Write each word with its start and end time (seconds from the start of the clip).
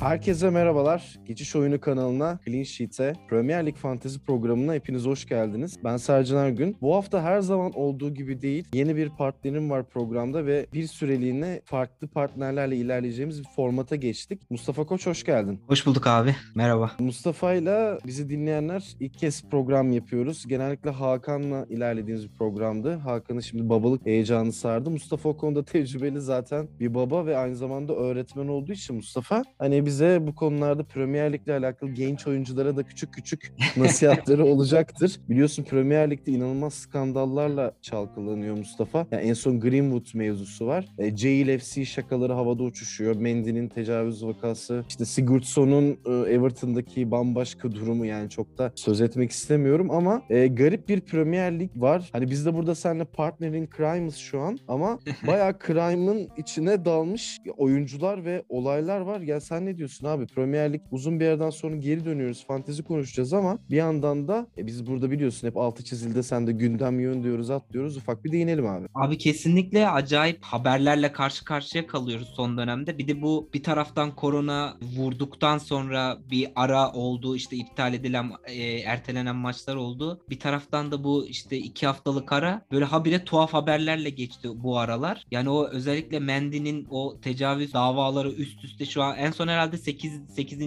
Herkese 0.00 0.50
merhabalar. 0.50 1.18
Geçiş 1.24 1.56
Oyunu 1.56 1.80
kanalına, 1.80 2.38
Clean 2.46 2.62
Sheet'e, 2.62 3.12
Premier 3.28 3.66
Lig 3.66 3.76
Fantezi 3.76 4.18
programına 4.18 4.74
hepiniz 4.74 5.06
hoş 5.06 5.26
geldiniz. 5.26 5.76
Ben 5.84 5.96
Sercan 5.96 6.46
Ergün. 6.46 6.76
Bu 6.80 6.94
hafta 6.94 7.22
her 7.22 7.40
zaman 7.40 7.72
olduğu 7.72 8.14
gibi 8.14 8.40
değil, 8.42 8.64
yeni 8.74 8.96
bir 8.96 9.08
partnerim 9.08 9.70
var 9.70 9.88
programda 9.88 10.46
ve 10.46 10.66
bir 10.72 10.86
süreliğine 10.86 11.60
farklı 11.64 12.08
partnerlerle 12.08 12.76
ilerleyeceğimiz 12.76 13.40
bir 13.40 13.48
formata 13.56 13.96
geçtik. 13.96 14.50
Mustafa 14.50 14.86
Koç 14.86 15.06
hoş 15.06 15.24
geldin. 15.24 15.60
Hoş 15.66 15.86
bulduk 15.86 16.06
abi. 16.06 16.36
Merhaba. 16.54 16.90
Mustafa 16.98 17.54
ile 17.54 17.98
bizi 18.06 18.30
dinleyenler 18.30 18.96
ilk 19.00 19.14
kez 19.14 19.44
program 19.50 19.92
yapıyoruz. 19.92 20.44
Genellikle 20.48 20.90
Hakan'la 20.90 21.66
ilerlediğimiz 21.68 22.30
bir 22.30 22.36
programdı. 22.36 22.94
Hakan'ın 22.94 23.40
şimdi 23.40 23.68
babalık 23.68 24.06
heyecanı 24.06 24.52
sardı. 24.52 24.90
Mustafa 24.90 25.28
o 25.28 25.36
konuda 25.36 25.64
tecrübeli 25.64 26.20
zaten 26.20 26.68
bir 26.80 26.94
baba 26.94 27.26
ve 27.26 27.36
aynı 27.36 27.56
zamanda 27.56 27.94
öğretmen 27.94 28.48
olduğu 28.48 28.72
için 28.72 28.96
Mustafa 28.96 29.42
hani 29.58 29.87
bize 29.88 30.26
bu 30.26 30.34
konularda 30.34 30.84
Premier 30.84 31.32
Lig'le 31.32 31.48
alakalı 31.48 31.90
genç 31.90 32.26
oyunculara 32.26 32.76
da 32.76 32.82
küçük 32.82 33.14
küçük 33.14 33.52
nasihatleri 33.76 34.42
olacaktır. 34.42 35.20
Biliyorsun 35.28 35.62
Premier 35.62 36.10
Lig'de 36.10 36.32
inanılmaz 36.32 36.74
skandallarla 36.74 37.72
çalkalanıyor 37.82 38.56
Mustafa. 38.56 39.06
Yani 39.10 39.22
en 39.22 39.32
son 39.32 39.60
Greenwood 39.60 40.06
mevzusu 40.14 40.66
var. 40.66 40.86
E, 40.98 41.16
Jail 41.16 41.58
FC 41.58 41.84
şakaları 41.84 42.32
havada 42.32 42.62
uçuşuyor. 42.62 43.16
Mendy'nin 43.16 43.68
tecavüz 43.68 44.24
vakası. 44.24 44.84
İşte 44.88 45.04
Sigurdsson'un 45.04 45.98
e, 46.06 46.32
Everton'daki 46.32 47.10
bambaşka 47.10 47.72
durumu 47.72 48.06
yani 48.06 48.30
çok 48.30 48.58
da 48.58 48.72
söz 48.74 49.00
etmek 49.00 49.30
istemiyorum 49.30 49.90
ama 49.90 50.22
e, 50.30 50.46
garip 50.46 50.88
bir 50.88 51.00
Premier 51.00 51.60
Lig 51.60 51.70
var. 51.76 52.08
Hani 52.12 52.30
biz 52.30 52.46
de 52.46 52.54
burada 52.54 52.74
seninle 52.74 53.04
partnerin 53.04 53.68
crime'ız 53.76 54.16
şu 54.16 54.40
an 54.40 54.58
ama 54.68 54.98
bayağı 55.26 55.58
crime'ın 55.66 56.28
içine 56.36 56.84
dalmış 56.84 57.38
oyuncular 57.56 58.24
ve 58.24 58.42
olaylar 58.48 59.00
var. 59.00 59.20
Ya 59.20 59.40
sen 59.40 59.66
ne 59.66 59.77
diyorsun 59.78 60.06
abi? 60.06 60.26
Premier 60.26 60.72
Lig 60.72 60.80
uzun 60.90 61.20
bir 61.20 61.24
yerden 61.24 61.50
sonra 61.50 61.76
geri 61.76 62.04
dönüyoruz. 62.04 62.46
Fantezi 62.46 62.82
konuşacağız 62.82 63.32
ama 63.32 63.58
bir 63.70 63.76
yandan 63.76 64.28
da 64.28 64.46
e, 64.58 64.66
biz 64.66 64.86
burada 64.86 65.10
biliyorsun 65.10 65.48
hep 65.48 65.56
altı 65.56 65.84
çizildi 65.84 66.22
sen 66.22 66.46
de 66.46 66.52
gündem 66.52 67.00
yön 67.00 67.22
diyoruz 67.22 67.50
atlıyoruz. 67.50 67.96
Ufak 67.96 68.24
bir 68.24 68.32
değinelim 68.32 68.66
abi. 68.66 68.86
Abi 68.94 69.18
kesinlikle 69.18 69.88
acayip 69.88 70.42
haberlerle 70.42 71.12
karşı 71.12 71.44
karşıya 71.44 71.86
kalıyoruz 71.86 72.28
son 72.36 72.58
dönemde. 72.58 72.98
Bir 72.98 73.08
de 73.08 73.22
bu 73.22 73.50
bir 73.54 73.62
taraftan 73.62 74.14
korona 74.14 74.76
vurduktan 74.96 75.58
sonra 75.58 76.18
bir 76.30 76.48
ara 76.56 76.92
oldu. 76.92 77.36
işte 77.36 77.56
iptal 77.56 77.94
edilen, 77.94 78.30
e, 78.46 78.62
ertelenen 78.78 79.36
maçlar 79.36 79.76
oldu. 79.76 80.20
Bir 80.30 80.38
taraftan 80.38 80.92
da 80.92 81.04
bu 81.04 81.26
işte 81.26 81.58
iki 81.58 81.86
haftalık 81.86 82.32
ara 82.32 82.62
böyle 82.72 82.84
habire 82.84 83.24
tuhaf 83.24 83.52
haberlerle 83.54 84.10
geçti 84.10 84.48
bu 84.54 84.78
aralar. 84.78 85.26
Yani 85.30 85.50
o 85.50 85.68
özellikle 85.68 86.18
Mendy'nin 86.18 86.86
o 86.90 87.20
tecavüz 87.20 87.74
davaları 87.74 88.30
üst 88.30 88.64
üste 88.64 88.84
şu 88.84 89.02
an 89.02 89.16
en 89.16 89.30
son 89.30 89.48
herhalde 89.48 89.67
8 89.76 90.12
8. 90.36 90.60